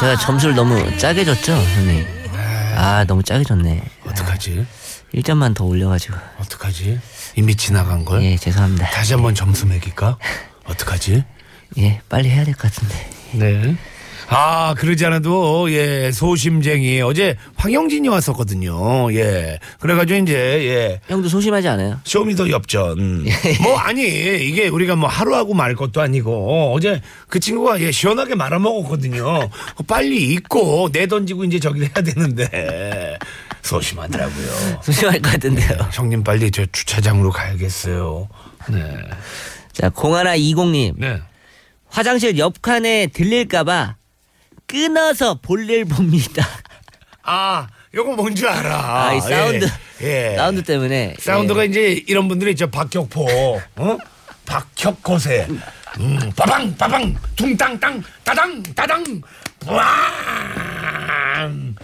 제가 0.00 0.16
점수를 0.18 0.54
너무 0.54 0.96
짜게 0.98 1.24
줬죠, 1.24 1.52
형님. 1.52 2.06
아, 2.76 3.04
너무 3.06 3.22
짜게 3.22 3.44
줬네. 3.44 3.82
어떡하지? 4.06 4.66
1점만 5.14 5.54
더 5.54 5.64
올려가지고. 5.64 6.14
어떡하지? 6.40 7.00
이미 7.36 7.54
지나간 7.56 8.04
걸? 8.04 8.22
예, 8.22 8.36
죄송합니다. 8.36 8.90
다시 8.90 9.14
한번 9.14 9.34
점수 9.34 9.66
매길까? 9.66 10.18
어떡하지? 10.64 11.24
예, 11.78 12.00
빨리 12.08 12.28
해야 12.30 12.44
될 12.44 12.54
것 12.54 12.70
같은데. 12.72 13.10
네. 13.32 13.76
아, 14.30 14.74
그러지 14.76 15.06
않아도, 15.06 15.72
예, 15.72 16.10
소심쟁이. 16.12 17.00
어제 17.00 17.36
황영진이 17.56 18.08
왔었거든요. 18.08 19.10
예. 19.14 19.58
그래가지고 19.80 20.20
이제, 20.20 20.34
예. 20.36 21.00
형도 21.08 21.30
소심하지 21.30 21.66
않아요? 21.68 21.98
Show 22.04 22.24
me 22.24 22.35
the 22.35 22.50
엽전. 22.50 23.24
뭐, 23.62 23.78
아니, 23.78 24.02
이게 24.02 24.68
우리가 24.68 24.96
뭐 24.96 25.08
하루하고 25.08 25.54
말 25.54 25.74
것도 25.74 26.02
아니고, 26.02 26.74
어제 26.74 27.00
그 27.28 27.40
친구가 27.40 27.80
예, 27.80 27.90
시원하게 27.90 28.34
말아먹었거든요. 28.34 29.48
빨리 29.86 30.34
잊고 30.34 30.90
내던지고 30.92 31.44
이제 31.44 31.58
저기 31.58 31.82
해야 31.84 31.92
되는데. 32.04 33.18
소심하더라고요. 33.62 34.80
소심할 34.82 35.20
것 35.22 35.32
같은데요. 35.32 35.88
형님 35.92 36.22
빨리 36.22 36.50
저 36.50 36.66
주차장으로 36.66 37.30
가야겠어요. 37.30 38.28
네. 38.70 38.98
자, 39.72 39.88
공하나 39.88 40.36
20님. 40.36 40.94
네. 40.98 41.20
화장실 41.90 42.38
옆칸에 42.38 43.08
들릴까봐 43.08 43.96
끊어서 44.66 45.38
볼일 45.40 45.86
봅니다. 45.86 46.46
아, 47.22 47.66
요거 47.94 48.14
뭔지 48.16 48.46
알아. 48.46 49.06
아, 49.06 49.14
이 49.14 49.20
사운드. 49.20 49.66
예. 50.02 50.32
예. 50.32 50.36
사운드 50.36 50.62
때문에. 50.62 51.14
사운드가 51.18 51.62
예. 51.62 51.66
이제 51.66 52.04
이런 52.06 52.28
분들이 52.28 52.50
있죠. 52.52 52.70
박격포, 52.70 53.60
어? 53.76 53.98
박혁거세, 54.46 55.46
음, 56.00 56.32
빠방, 56.36 56.74
빠방, 56.76 57.14
둥땅땅, 57.36 58.02
따당, 58.24 58.62
따당, 58.74 59.04
뿌앙. 59.60 61.74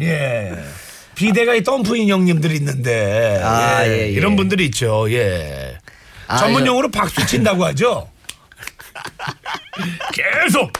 예. 0.00 0.52
비대가 1.14 1.54
이 1.54 1.62
덤프 1.62 1.96
인형님들이 1.96 2.56
있는데. 2.56 3.40
아, 3.42 3.86
예, 3.86 4.02
예. 4.02 4.08
이런 4.08 4.36
분들이 4.36 4.64
있죠. 4.66 5.10
예. 5.12 5.78
아, 6.26 6.38
전문 6.38 6.66
용어로 6.66 6.90
박수 6.90 7.24
친다고 7.26 7.64
하죠. 7.66 8.08
계속 10.12 10.70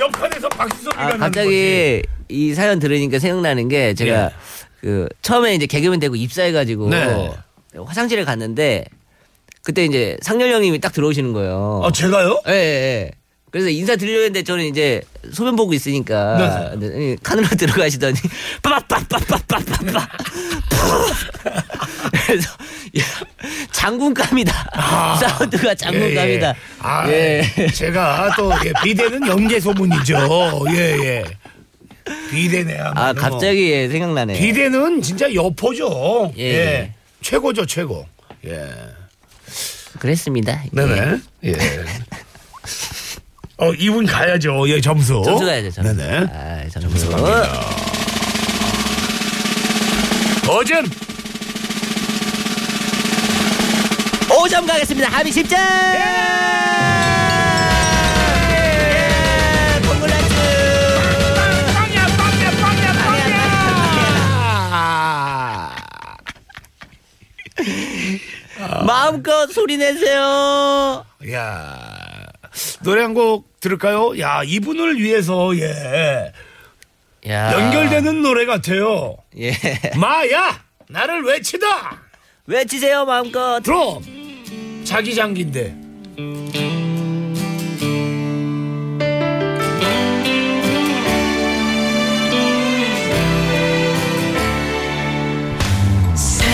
옆판에서 0.00 0.48
박수 0.50 0.82
소리가 0.84 1.02
아, 1.02 1.04
나는 1.04 1.18
갑자기 1.20 2.02
이 2.28 2.54
사연 2.54 2.78
들으니까 2.78 3.18
생각나는 3.18 3.68
게 3.68 3.94
제가 3.94 4.24
예. 4.24 4.30
그 4.80 5.08
처음에 5.22 5.54
이제 5.54 5.66
개그맨 5.66 6.00
되고 6.00 6.16
입사해가지고 6.16 6.90
네. 6.90 7.32
화장실에 7.84 8.24
갔는데 8.24 8.84
그때 9.62 9.84
이제 9.84 10.16
상렬 10.22 10.52
형님이 10.52 10.78
딱 10.80 10.92
들어오시는 10.92 11.32
거예요. 11.32 11.80
거지. 11.82 12.04
아, 12.04 12.06
제가요? 12.06 12.40
예, 12.48 12.52
예, 12.52 12.56
예. 12.56 13.10
그래서 13.50 13.68
인사 13.70 13.96
드리려고 13.96 14.24
했는데 14.24 14.42
저는 14.42 14.64
이제 14.64 15.02
소변 15.32 15.56
보고 15.56 15.72
있으니까 15.72 16.74
네. 16.78 17.16
칸으로 17.22 17.46
들어가시더니 17.48 18.14
빠빠빠빠빠빠빠 18.62 20.08
그래서 22.26 22.50
야, 22.98 23.04
장군감이다 23.72 24.70
사운드가 25.20 25.74
장군감이다 25.74 26.48
예, 26.48 26.50
예. 26.50 26.54
아, 26.80 27.08
예. 27.08 27.68
제가 27.72 28.34
또 28.36 28.52
예, 28.64 28.72
비대는 28.82 29.26
연계 29.26 29.60
소문이죠. 29.60 30.64
예, 30.70 30.78
예. 31.04 31.24
비대네야. 32.30 32.92
아 32.94 33.12
갑자기 33.12 33.70
예, 33.72 33.88
생각나네 33.88 34.38
비대는 34.38 35.02
진짜 35.02 35.32
여포죠. 35.32 36.32
예, 36.36 36.42
예. 36.42 36.54
예. 36.54 36.92
최고죠, 37.22 37.66
최고. 37.66 38.06
예. 38.44 38.68
그랬습니다 39.98 40.62
네네. 40.72 41.18
예. 41.44 41.52
어, 43.58 43.72
이분 43.72 44.04
가야죠. 44.06 44.68
예, 44.68 44.80
점수. 44.80 45.22
점수 45.24 45.44
가야죠 45.46 45.70
점수 45.70 45.94
네네. 45.96 46.26
아, 46.32 46.68
점수, 46.68 46.80
점수 46.90 47.10
갑니다. 47.10 47.60
어젠 50.48 50.84
5점 54.28 54.66
가겠습니다 54.66 55.08
합의 55.08 55.32
10점 55.32 55.54
예! 55.56 56.00
콩글라츠 59.88 60.34
빵이야. 61.74 62.06
마음껏 68.84 69.46
소리 69.52 69.76
내세요 69.76 71.04
야 71.32 71.85
노래 72.82 73.02
한 73.02 73.14
곡 73.14 73.60
들을까요? 73.60 74.18
야 74.18 74.42
이분을 74.44 74.98
위해서 75.00 75.56
예 75.58 76.32
야. 77.28 77.52
연결되는 77.52 78.22
노래 78.22 78.44
같아요. 78.46 79.16
예. 79.38 79.52
마야 79.96 80.62
나를 80.88 81.22
외치다. 81.24 82.02
외치세요 82.46 83.04
마음껏 83.04 83.60
들어 83.60 84.00
자기 84.84 85.14
장기인데. 85.14 85.74
새 96.14 96.46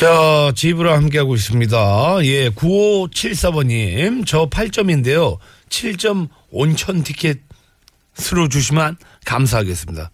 자, 0.00 0.50
집으로 0.56 0.94
함께하고 0.94 1.34
있습니다. 1.34 1.76
예, 2.22 2.48
9574번님. 2.48 4.24
저 4.26 4.48
8점인데요. 4.48 5.36
7점 5.68 6.30
온천 6.50 7.02
티켓으로 7.02 8.48
주시면 8.50 8.96
감사하겠습니다. 9.26 10.10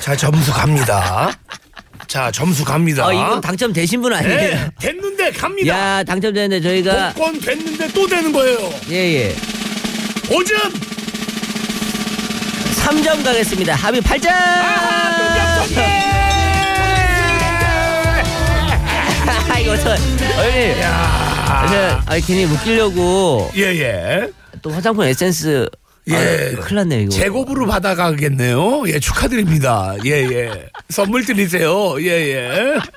자, 0.00 0.14
점수 0.14 0.52
갑니다. 0.52 1.36
자, 2.06 2.30
점수 2.30 2.64
갑니다. 2.64 3.08
어, 3.08 3.12
이건 3.12 3.40
당첨되신 3.40 4.00
분 4.00 4.12
아니에요? 4.14 4.36
네, 4.36 4.70
됐는데 4.78 5.32
갑니다. 5.32 5.98
야, 5.98 6.04
당첨되는데 6.04 6.60
저희가 6.60 7.14
복권 7.14 7.40
됐는데 7.40 7.88
또 7.92 8.06
되는 8.06 8.32
거예요. 8.32 8.72
예, 8.90 8.94
예. 8.94 9.34
5점! 10.28 10.72
3점 12.76 13.24
가겠습니다. 13.24 13.74
합의 13.74 14.00
8점! 14.00 14.28
아, 14.30 15.64
이 15.66 16.11
거 19.64 19.76
저, 19.76 19.90
어머니. 19.90 20.80
야. 20.80 22.02
아, 22.06 22.18
괜히 22.26 22.44
웃기려고 22.44 23.50
예, 23.56 23.62
예. 23.62 24.28
또 24.60 24.70
화장품 24.70 25.04
에센스. 25.04 25.68
예. 26.08 26.14
아, 26.14 26.60
큰일 26.60 26.74
났네, 26.76 27.02
이거. 27.02 27.10
제곱으로 27.10 27.66
받아가겠네요. 27.66 28.84
예, 28.88 28.98
축하드립니다. 28.98 29.94
예, 30.04 30.10
예. 30.10 30.66
선물 30.88 31.24
드리세요. 31.24 32.00
예, 32.02 32.08
예. 32.08 32.78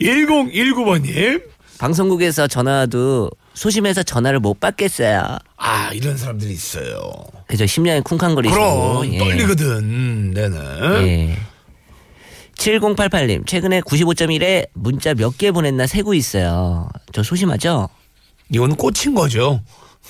1019번님. 0.00 1.42
방송국에서 1.78 2.46
전화도 2.48 3.30
소심해서 3.54 4.02
전화를 4.02 4.40
못 4.40 4.58
받겠어요. 4.60 5.38
아, 5.56 5.90
이런 5.92 6.16
사람들이 6.16 6.52
있어요. 6.52 7.12
그죠, 7.46 7.66
심장이 7.66 8.00
쿵쾅거리시고. 8.00 8.60
그럼, 8.60 9.12
예. 9.12 9.18
떨리거든. 9.18 10.32
네네. 10.34 10.58
예. 11.06 11.36
7088님, 12.56 13.46
최근에 13.46 13.80
95.1에 13.82 14.66
문자 14.74 15.14
몇 15.14 15.36
개 15.36 15.50
보냈나 15.52 15.86
세고 15.86 16.14
있어요. 16.14 16.88
저 17.12 17.22
소심하죠? 17.22 17.88
이건 18.50 18.76
꽂힌 18.76 19.14
거죠. 19.14 19.60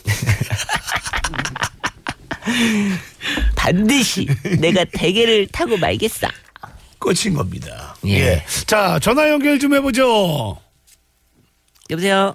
반드시 3.57 4.27
내가 4.61 4.85
대게를 4.85 5.49
타고 5.49 5.77
말겠어. 5.77 6.29
꽂힌 6.99 7.35
겁니다. 7.35 7.95
예. 8.07 8.13
예. 8.13 8.45
자, 8.67 8.99
전화 9.01 9.29
연결 9.29 9.59
좀 9.59 9.75
해보죠. 9.75 10.57
여보세요? 11.91 12.35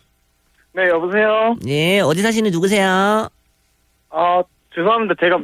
네, 0.73 0.87
여보세요? 0.89 1.55
예, 1.67 1.99
어디 1.99 2.21
사시는 2.21 2.51
누구세요? 2.51 3.27
아, 4.09 4.43
죄송합니다. 4.75 5.15
제가 5.19 5.37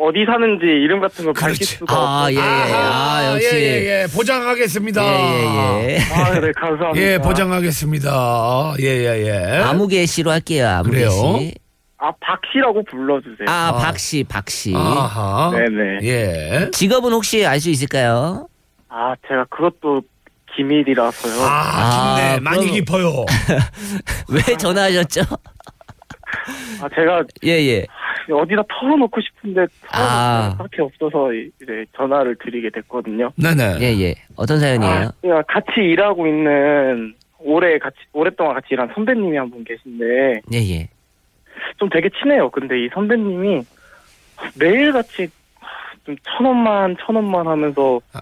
어디 0.00 0.24
사는지 0.26 0.64
이름 0.64 1.00
같은 1.00 1.24
거 1.24 1.32
밝힐 1.32 1.56
그렇지. 1.58 1.64
수가 1.64 1.94
아, 1.96 2.22
없어요. 2.28 2.38
예, 2.38 2.40
아, 2.40 3.32
역시. 3.34 3.48
예, 3.56 3.60
예, 3.60 4.02
예. 4.02 4.06
보장하겠습니다. 4.14 5.02
예, 5.02 5.08
예, 5.08 5.94
예. 5.94 5.98
아, 6.14 6.40
네, 6.40 6.52
감사합니다. 6.52 6.96
예, 7.06 7.18
보장하겠습니다. 7.18 8.74
예, 8.80 8.84
예, 8.86 9.26
예. 9.26 9.56
아무개 9.62 10.06
씨로 10.06 10.30
할게요, 10.30 10.68
아무개 10.68 10.90
그래요? 10.90 11.10
씨. 11.10 11.54
아, 11.98 12.12
박씨라고 12.20 12.84
불러주세요. 12.84 13.48
아, 13.48 13.72
박씨, 13.72 14.24
박씨. 14.28 14.72
아하. 14.76 15.50
네네. 15.52 15.98
예. 16.04 16.70
직업은 16.70 17.10
혹시 17.12 17.44
알 17.44 17.58
수 17.60 17.70
있을까요? 17.70 18.46
아, 18.88 19.14
제가 19.26 19.46
그것도 19.50 20.02
기밀이라서요. 20.54 21.42
아, 21.42 21.48
아, 21.48 22.14
깊네. 22.16 22.40
많이 22.40 22.60
그럼- 22.60 22.74
깊어요. 22.74 23.24
왜 24.30 24.56
전화하셨죠? 24.56 25.22
아, 26.80 26.88
제가 26.94 27.24
예, 27.44 27.50
예. 27.66 27.86
어디다 28.32 28.62
털어놓고 28.68 29.20
싶은데 29.20 29.66
아. 29.92 30.54
털어놓을 30.54 30.56
밖에 30.58 30.82
없어서 30.82 31.32
이제 31.32 31.84
전화를 31.96 32.36
드리게 32.42 32.70
됐거든요. 32.70 33.30
네네. 33.36 33.78
예, 33.80 34.00
예. 34.00 34.14
어떤 34.36 34.58
사연이에요? 34.60 34.92
아, 34.92 35.12
제가 35.22 35.42
같이 35.48 35.70
일하고 35.80 36.26
있는 36.26 37.14
오래 37.40 37.78
같이 37.78 37.96
오랫동안 38.12 38.54
같이 38.54 38.68
일한 38.70 38.90
선배님이 38.94 39.36
한 39.36 39.50
분 39.50 39.64
계신데 39.64 40.40
예, 40.52 40.56
예. 40.58 40.88
좀 41.78 41.88
되게 41.88 42.08
친해요. 42.20 42.50
근데 42.50 42.78
이 42.84 42.88
선배님이 42.92 43.62
매일 44.58 44.92
같이 44.92 45.28
좀 46.06 46.16
천 46.24 46.46
원만 46.46 46.96
천 47.04 47.16
원만 47.16 47.46
하면서 47.46 48.00
아. 48.14 48.20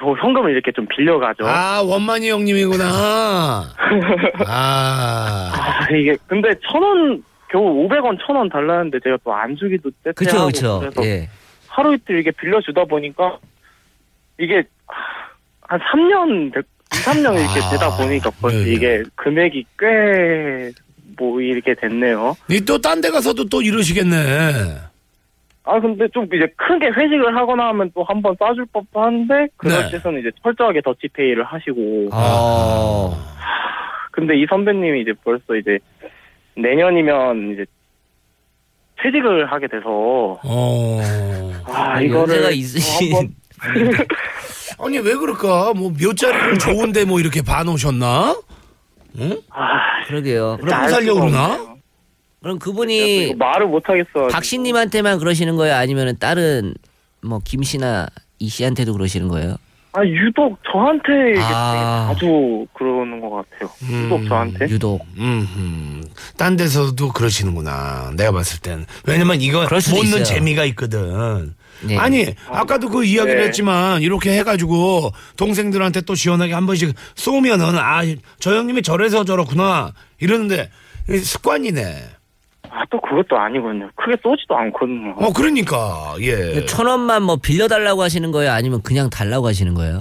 뭐 0.00 0.16
현금을 0.16 0.50
이렇게 0.52 0.70
좀 0.72 0.86
빌려가죠. 0.86 1.46
아, 1.46 1.78
아, 1.78 1.82
원만이 1.82 2.28
형님이구나. 2.30 2.84
아. 4.46 5.52
이게 5.92 6.16
근데 6.26 6.50
천 6.70 6.82
원 6.82 7.22
겨우 7.50 7.88
500원 7.88 8.18
천원 8.26 8.48
달라는데 8.48 8.98
제가 9.00 9.16
또 9.24 9.32
안 9.32 9.56
주기도 9.56 9.90
그쵸, 10.14 10.20
떼떼하고 10.24 10.46
그쵸. 10.48 10.78
그래서 10.80 11.04
예. 11.06 11.28
하루 11.68 11.94
이틀 11.94 12.18
이게 12.18 12.30
빌려주다 12.30 12.84
보니까 12.84 13.38
이게 14.38 14.62
한 15.62 15.78
3년, 15.80 16.50
2, 16.56 16.62
3년 16.90 17.34
이렇게 17.34 17.60
아, 17.60 17.70
되다 17.70 17.96
보니까 17.96 18.30
벌써 18.40 18.58
네네. 18.58 18.70
이게 18.72 19.02
금액이 19.16 19.64
꽤 19.78 20.72
뭐 21.18 21.40
이렇게 21.40 21.74
됐네요. 21.74 22.36
또 22.64 22.78
딴 22.78 23.00
데 23.00 23.10
가서도 23.10 23.48
또 23.48 23.60
이러시겠네. 23.60 24.16
아 25.64 25.80
근데 25.80 26.06
좀 26.14 26.24
이제 26.32 26.46
크게 26.56 26.86
회식을 26.86 27.34
하거나 27.36 27.68
하면 27.70 27.90
또 27.92 28.04
한 28.04 28.22
번 28.22 28.36
싸줄 28.38 28.66
법도 28.72 29.02
한데 29.02 29.48
그럴 29.56 29.82
네. 29.82 29.90
때서는 29.90 30.20
이제 30.20 30.30
철저하게 30.42 30.80
더치페이를 30.82 31.42
하시고 31.42 32.08
어. 32.12 33.16
근데 34.12 34.36
이 34.38 34.46
선배님이 34.48 35.00
이제 35.02 35.12
벌써 35.24 35.56
이제 35.56 35.78
내년이면 36.62 37.52
이제 37.52 37.64
퇴직을 39.02 39.50
하게 39.50 39.66
돼서 39.68 39.84
어. 40.42 41.00
아 41.66 42.02
연세가 42.02 42.02
이거를 42.02 42.52
있으신. 42.54 43.14
한번 43.14 43.34
아니, 44.80 44.98
왜 44.98 45.14
그럴까? 45.16 45.72
뭐, 45.74 45.92
몇 45.98 46.16
자리를 46.16 46.58
좋은데 46.58 47.04
뭐 47.04 47.18
이렇게 47.18 47.42
봐놓으셨나? 47.42 48.40
아 49.50 50.04
그럼 50.06 50.22
그러게요. 50.22 50.58
살려고 50.88 51.28
수가 51.28 51.30
그러나? 51.30 51.76
그럼 52.40 52.58
그분이 52.60 53.24
이거 53.30 53.34
말을 53.36 53.66
못 53.66 53.88
하겠어. 53.88 54.28
박씨님한테만 54.30 55.18
그러시는 55.18 55.56
거예요? 55.56 55.74
아니면 55.74 56.16
다른 56.20 56.74
뭐 57.22 57.40
김 57.44 57.62
씨나 57.64 58.06
이 58.38 58.48
씨한테도 58.48 58.92
그러시는 58.92 59.26
거예요? 59.26 59.56
아 59.98 60.06
유독 60.06 60.56
저한테 60.70 61.40
아. 61.40 62.12
자주 62.12 62.66
그러는 62.72 63.20
것 63.20 63.30
같아요. 63.30 63.70
유독 63.90 64.20
음, 64.20 64.28
저한테. 64.28 64.68
유독. 64.68 65.04
음, 65.16 66.04
딴 66.36 66.56
데서도 66.56 67.12
그러시는구나. 67.12 68.12
내가 68.16 68.30
봤을 68.30 68.60
땐. 68.60 68.86
왜냐면 69.04 69.40
이거 69.40 69.64
있어요. 69.64 70.22
재미가 70.22 70.64
있거든. 70.66 71.54
네. 71.82 71.96
아니, 71.96 72.26
아까도 72.48 72.88
그 72.88 73.04
이야기를 73.04 73.40
네. 73.40 73.46
했지만, 73.46 74.02
이렇게 74.02 74.36
해가지고, 74.38 75.12
동생들한테 75.36 76.00
또 76.02 76.14
시원하게 76.16 76.52
한 76.52 76.66
번씩 76.66 76.92
쏘면은, 77.14 77.78
아, 77.78 78.02
저 78.40 78.56
형님이 78.56 78.82
저래서 78.82 79.24
저렇구나. 79.24 79.92
이러는데, 80.18 80.70
습관이네. 81.08 82.17
아 82.70 82.84
또 82.90 83.00
그것도 83.00 83.36
아니거든요. 83.38 83.88
크게 83.96 84.16
쏘지도 84.22 84.56
않거든요. 84.56 85.12
어, 85.16 85.32
그러니까, 85.32 86.14
예. 86.20 86.64
천 86.66 86.86
원만 86.86 87.22
뭐 87.22 87.36
빌려달라고 87.36 88.02
하시는 88.02 88.30
거예요? 88.32 88.52
아니면 88.52 88.82
그냥 88.82 89.08
달라고 89.10 89.46
하시는 89.46 89.72
거예요? 89.74 90.00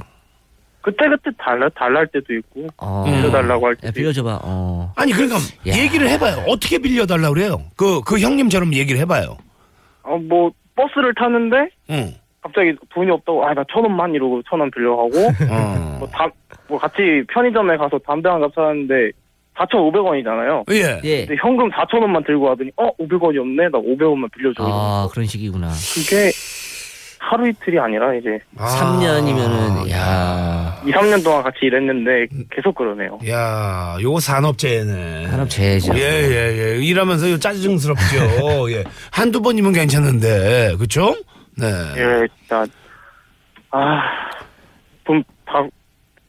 그때 0.82 1.06
그때 1.10 1.30
달라 1.38 1.68
달랄 1.76 2.08
때도 2.08 2.34
있고 2.34 2.68
어. 2.78 3.04
빌려달라고 3.06 3.66
할 3.66 3.72
야, 3.74 3.76
때도 3.76 3.88
있고. 3.90 3.94
빌려줘봐. 3.96 4.40
어. 4.44 4.94
아니, 4.96 5.12
그러니까, 5.12 5.38
야. 5.68 5.78
얘기를 5.78 6.08
해봐요. 6.10 6.44
어떻게 6.48 6.78
빌려달라고 6.80 7.34
그래요? 7.34 7.62
그, 7.76 8.02
그 8.02 8.20
형님처럼 8.20 8.74
얘기를 8.74 9.00
해봐요. 9.02 9.38
어 10.04 10.18
뭐 10.18 10.52
버스를 10.76 11.14
타는데 11.16 11.70
응. 11.90 12.14
갑자기 12.42 12.74
돈이 12.94 13.10
없다고 13.12 13.46
아 13.46 13.54
나 13.54 13.64
천 13.72 13.84
원만 13.84 14.14
이러고 14.14 14.42
천 14.50 14.60
원 14.62 14.70
빌려가고 14.72 15.10
어. 15.52 15.98
뭐, 16.00 16.08
다, 16.10 16.28
뭐 16.70 16.78
같이 16.80 17.24
편의점에 17.34 17.76
가서 17.78 17.98
담배 18.06 18.30
한 18.30 18.40
갑 18.42 18.54
사는데 18.54 19.12
4,500원이잖아요. 19.58 20.72
예. 20.72 21.02
예. 21.04 21.26
근데 21.26 21.36
현금 21.42 21.70
4,000원만 21.72 22.26
들고 22.26 22.46
가더니 22.46 22.72
어 22.78 22.90
500원이 22.98 23.40
없네 23.40 23.70
나 23.70 23.80
500원만 23.80 24.32
빌려줘. 24.32 24.64
아, 24.64 25.08
그런 25.12 25.26
식이구나. 25.26 25.70
그게 25.94 26.32
하루 27.20 27.50
이틀이 27.50 27.78
아니라 27.80 28.14
이제 28.14 28.40
아. 28.58 28.66
3년이면은, 28.68 29.90
야 29.92 30.82
2, 30.86 30.92
3년 30.92 31.24
동안 31.24 31.44
같이 31.44 31.58
일했는데 31.64 32.28
계속 32.52 32.76
그러네요. 32.76 33.20
야, 33.28 33.98
요거 34.02 34.20
산업재해네. 34.20 35.28
산업재해죠. 35.28 35.94
예, 35.96 36.00
예, 36.00 36.58
예. 36.58 36.78
일하면서 36.78 37.28
이거 37.28 37.38
짜증스럽죠. 37.38 38.72
예. 38.72 38.84
한두 39.12 39.42
번이면 39.42 39.74
괜찮은데, 39.74 40.76
그쵸? 40.80 41.16
네. 41.58 41.66
예, 41.98 42.28
진짜 42.40 42.66
아, 43.72 44.02
돈 45.04 45.24
바, 45.46 45.68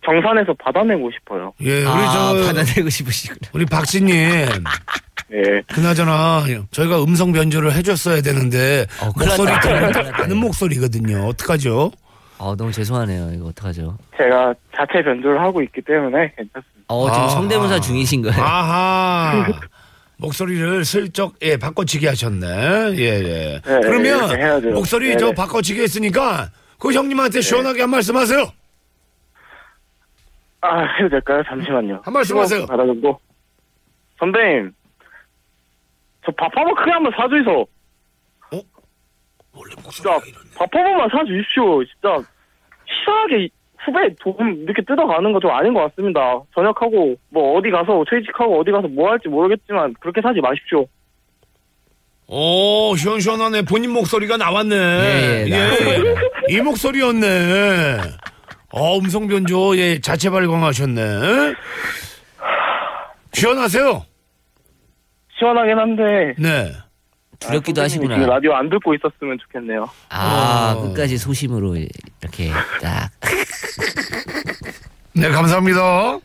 정산해서 0.09 0.55
받아내고 0.59 1.11
싶어요. 1.13 1.53
예, 1.61 1.81
우리 1.83 1.87
아, 1.87 2.33
저, 2.35 2.47
받아내고 2.47 2.89
싶으시구나. 2.89 3.39
우리 3.53 3.67
박씨님, 3.67 4.15
예. 5.35 5.63
그나저나, 5.69 6.45
저희가 6.71 7.03
음성 7.03 7.33
변조를 7.33 7.73
해줬어야 7.75 8.23
되는데, 8.23 8.87
어, 9.03 9.11
목소리. 9.15 9.53
아는 9.53 10.37
목소리거든요. 10.39 11.27
어떡하죠? 11.27 11.91
어, 12.39 12.57
너무 12.57 12.73
죄송하네요. 12.73 13.33
이거 13.35 13.47
어떡하죠? 13.49 13.99
제가 14.17 14.55
자체 14.75 15.03
변조를 15.05 15.41
하고 15.41 15.61
있기 15.63 15.83
때문에 15.83 16.33
괜찮습니다. 16.37 16.65
어, 16.87 17.05
지금 17.11 17.21
아하. 17.21 17.29
성대모사 17.31 17.81
중이신 17.81 18.23
거예요. 18.23 18.43
아하. 18.43 19.47
목소리를 20.21 20.85
슬쩍 20.85 21.35
예 21.43 21.57
바꿔치기 21.57 22.07
하셨네. 22.07 22.47
예 22.97 23.05
예. 23.05 23.61
네, 23.65 23.81
그러면. 23.83 24.73
목소리 24.73 25.09
네네. 25.11 25.19
저 25.19 25.33
바꿔치기 25.33 25.81
했으니까 25.81 26.51
그 26.79 26.93
형님한테 26.93 27.41
시원하게 27.41 27.83
한 27.83 27.91
말씀 27.91 28.17
하세요. 28.17 28.51
아, 30.61 30.81
해도 30.99 31.09
될까요? 31.09 31.43
잠시만요. 31.49 32.01
한 32.05 32.13
말씀 32.15 32.37
하세요. 32.39 32.67
받아주고. 32.67 33.21
선배님, 34.19 34.73
저 36.27 36.33
밥 36.37 36.55
한번 36.57 36.75
크게 36.75 36.91
한번 36.91 37.13
사주이소. 37.17 37.67
원래 39.55 39.75
진짜. 39.91 40.11
밥 40.57 40.69
한 40.75 40.85
번만 40.85 41.09
사주십시오. 41.11 41.85
진짜 41.85 42.17
치사하게 42.87 43.49
후배 43.79 44.15
돈 44.21 44.57
이렇게 44.65 44.83
뜯어가는 44.83 45.33
거 45.33 45.39
좀 45.41 45.51
아닌 45.53 45.73
것 45.75 45.81
같습니다. 45.91 46.41
전역하고 46.55 47.15
뭐 47.31 47.57
어디 47.59 47.71
가서 47.71 48.05
퇴직하고 48.11 48.61
어디 48.61 48.71
가서 48.71 48.89
뭐 48.89 49.11
할지 49.11 49.29
모르겠지만 49.29 49.95
그렇게 50.01 50.21
사지 50.21 50.41
마십시오. 50.41 50.87
오 52.27 52.95
시원시원하네. 52.97 53.63
본인 53.63 53.91
목소리가 53.93 54.37
나왔네. 54.37 54.75
예, 54.77 55.45
예, 55.47 55.51
나왔어요. 55.51 56.15
이 56.49 56.61
목소리였네. 56.61 57.97
어 58.71 58.99
음성 58.99 59.27
변조 59.29 59.77
예 59.79 59.99
자체 60.01 60.29
발광하셨네. 60.31 61.55
시원하세요. 63.33 64.05
시원하긴 65.39 65.79
한데 65.79 66.35
네. 66.39 66.73
두렵기도 67.39 67.81
아, 67.81 67.85
하시구나. 67.85 68.17
지금 68.17 68.29
라디오 68.29 68.55
안 68.55 68.69
듣고 68.69 68.95
있었으면 68.95 69.39
좋겠네요. 69.43 69.89
아, 70.11 70.75
어. 70.77 70.83
끝까지 70.83 71.17
소심으로 71.19 71.77
이렇게 71.77 72.51
딱. 72.83 73.11
네 75.15 75.29
감사합니다. 75.31 76.19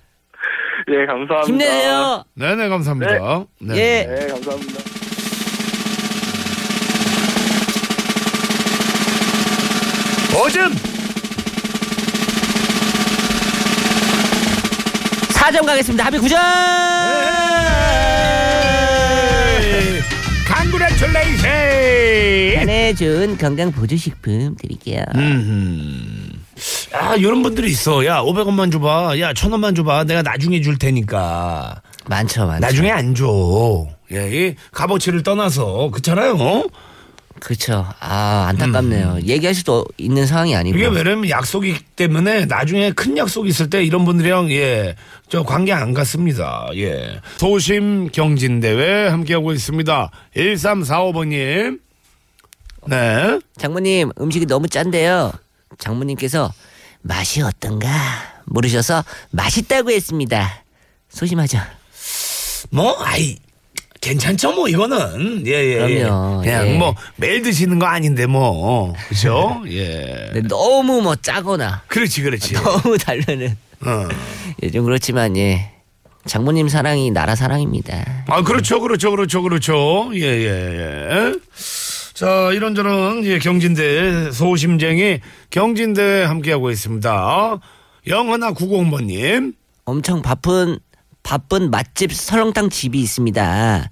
예, 0.89 1.05
감사합니다. 1.05 1.43
힘내세요! 1.47 2.23
네 2.33 2.55
네 2.55 2.67
감사합니다. 2.67 3.45
네. 3.61 3.75
예. 3.77 4.05
네, 4.05 4.27
감사합니다. 4.27 4.79
오점 10.35 10.71
4점 15.43 15.65
가겠습니다. 15.65 16.05
합의 16.05 16.19
9점! 16.21 16.37
강구레츄레이션. 20.47 21.49
한해준 22.59 23.37
건강 23.37 23.71
보조 23.73 23.97
식품 23.97 24.55
드릴게요. 24.55 25.03
음. 25.15 26.45
아, 26.93 27.15
이런 27.15 27.43
분들이 27.43 27.69
있어. 27.71 28.05
야, 28.05 28.21
500원만 28.21 28.71
줘봐. 28.71 29.19
야, 29.19 29.33
1000원만 29.33 29.75
줘봐. 29.75 30.05
내가 30.05 30.21
나중에 30.21 30.61
줄 30.61 30.77
테니까. 30.77 31.81
많죠, 32.07 32.45
많죠. 32.47 32.61
나중에 32.65 32.91
안 32.91 33.13
줘. 33.13 33.87
예, 34.13 34.29
이 34.47 34.55
값어치를 34.71 35.23
떠나서. 35.23 35.89
그렇잖아요. 35.91 36.35
어? 36.35 36.63
그쵸. 37.43 37.85
아, 37.99 38.45
안타깝네요. 38.47 39.19
얘기할 39.25 39.53
수도 39.53 39.85
있는 39.97 40.25
상황이 40.25 40.55
아니고. 40.55 40.77
음. 40.77 40.79
이게 40.79 40.87
왜냐면 40.87 41.29
약속이기 41.29 41.83
때문에 41.97 42.45
나중에 42.45 42.93
큰 42.93 43.17
약속 43.17 43.49
있을 43.49 43.69
때 43.69 43.83
이런 43.83 44.05
분들이랑 44.05 44.49
예, 44.51 44.95
저 45.27 45.43
관계 45.43 45.73
안 45.73 45.93
갔습니다. 45.93 46.69
예. 46.75 47.19
소심 47.35 48.09
경진대회 48.11 49.09
함께하고 49.09 49.51
있습니다. 49.51 50.09
1345번님. 50.37 51.81
네. 52.87 53.39
장모님, 53.57 54.11
음식이 54.21 54.45
너무 54.45 54.69
짠데요. 54.69 55.33
장모님께서 55.79 56.53
맛이 57.01 57.41
어떤가 57.41 57.89
물으셔서 58.45 59.03
맛있다고 59.31 59.91
했습니다. 59.91 60.63
소심하죠? 61.09 61.59
뭐, 62.69 62.95
아이, 63.03 63.35
괜찮죠, 64.03 64.51
뭐, 64.51 64.67
이거는. 64.67 65.47
예, 65.47 65.51
예. 65.51 65.97
그럼요, 65.97 66.41
예. 66.43 66.49
그냥 66.49 66.67
예. 66.67 66.77
뭐, 66.77 66.93
매일 67.15 67.41
드시는 67.41 67.79
거 67.79 67.85
아닌데, 67.85 68.25
뭐. 68.25 68.93
그죠? 69.07 69.63
예. 69.71 70.29
근데 70.33 70.47
너무 70.49 71.01
뭐 71.01 71.15
짜거나 71.15 71.83
그렇지, 71.87 72.21
그렇지. 72.21 72.53
너무 72.61 72.97
달려는 72.97 73.55
어. 73.85 74.07
예, 74.61 74.69
좀 74.69 74.83
그렇지만 74.83 75.37
예. 75.37 75.71
장모님 76.25 76.67
사랑이 76.67 77.11
나라 77.11 77.35
사랑입니다. 77.35 78.25
아, 78.27 78.43
그렇죠, 78.43 78.81
그렇죠, 78.81 79.11
그렇죠, 79.11 79.41
그렇죠. 79.41 80.11
예, 80.15 80.19
예, 80.19 80.47
예. 80.47 81.33
자, 82.13 82.51
이런저런, 82.53 83.23
예, 83.25 83.39
경진대, 83.39 84.31
소심쟁이 84.31 85.19
경진대 85.49 86.23
함께하고 86.23 86.71
있습니다. 86.71 87.59
영하나 88.07 88.51
9공번님. 88.51 89.53
엄청 89.85 90.21
바쁜 90.21 90.79
바쁜 91.23 91.71
맛집 91.71 92.13
설렁탕 92.13 92.69
집이 92.69 93.01
있습니다. 93.01 93.89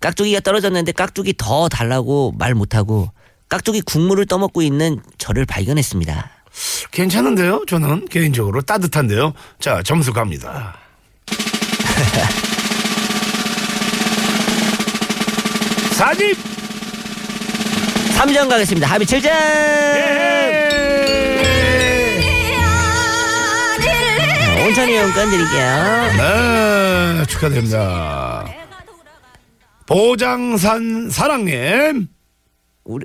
깍두기가 0.00 0.40
떨어졌는데 0.40 0.92
깍두기 0.92 1.34
더 1.36 1.68
달라고 1.68 2.32
말 2.38 2.54
못하고 2.54 3.12
깍두기 3.48 3.82
국물을 3.82 4.26
떠먹고 4.26 4.62
있는 4.62 5.00
저를 5.18 5.44
발견했습니다. 5.44 6.30
괜찮은데요? 6.90 7.64
저는 7.68 8.06
개인적으로 8.08 8.62
따뜻한데요. 8.62 9.34
자, 9.60 9.82
점수 9.82 10.12
갑니다. 10.12 10.76
사집! 15.92 16.36
3점 18.16 18.48
가겠습니다. 18.48 18.86
합의 18.86 19.06
7점! 19.06 19.26
예! 19.26 20.59
온천이 24.70 24.96
용건 24.96 25.30
드릴게요. 25.30 26.12
네, 26.16 27.26
축하드립니다. 27.26 28.44
보장산 29.86 31.10
사랑님. 31.10 32.06
우리 32.84 33.04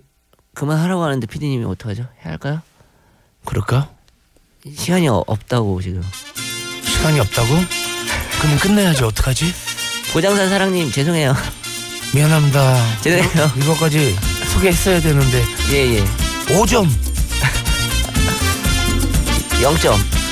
그만하라고 0.54 1.02
하는데 1.04 1.26
피디님이 1.26 1.66
어떡하죠? 1.66 2.04
해야 2.24 2.34
할까요? 2.34 2.62
그럴까? 3.46 3.90
시간이 4.78 5.08
어- 5.08 5.24
없다고 5.26 5.82
지금. 5.82 6.04
시간이 6.84 7.20
없다고? 7.20 7.48
그럼 8.42 8.60
끝내야지, 8.62 9.04
어떡하지? 9.04 9.52
보장산 10.14 10.50
사랑님 10.50 10.92
죄송해요. 10.92 11.34
미안합니다. 12.14 13.02
죄송해요. 13.02 13.52
이거까지 13.58 14.16
소개했어야 14.54 15.02
되는데. 15.02 15.44
예예. 15.72 16.04
5점. 16.60 16.88
0점. 19.64 20.25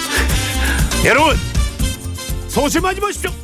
여러분, 1.06 1.36
소심하지 2.47 3.01
마십시오. 3.01 3.43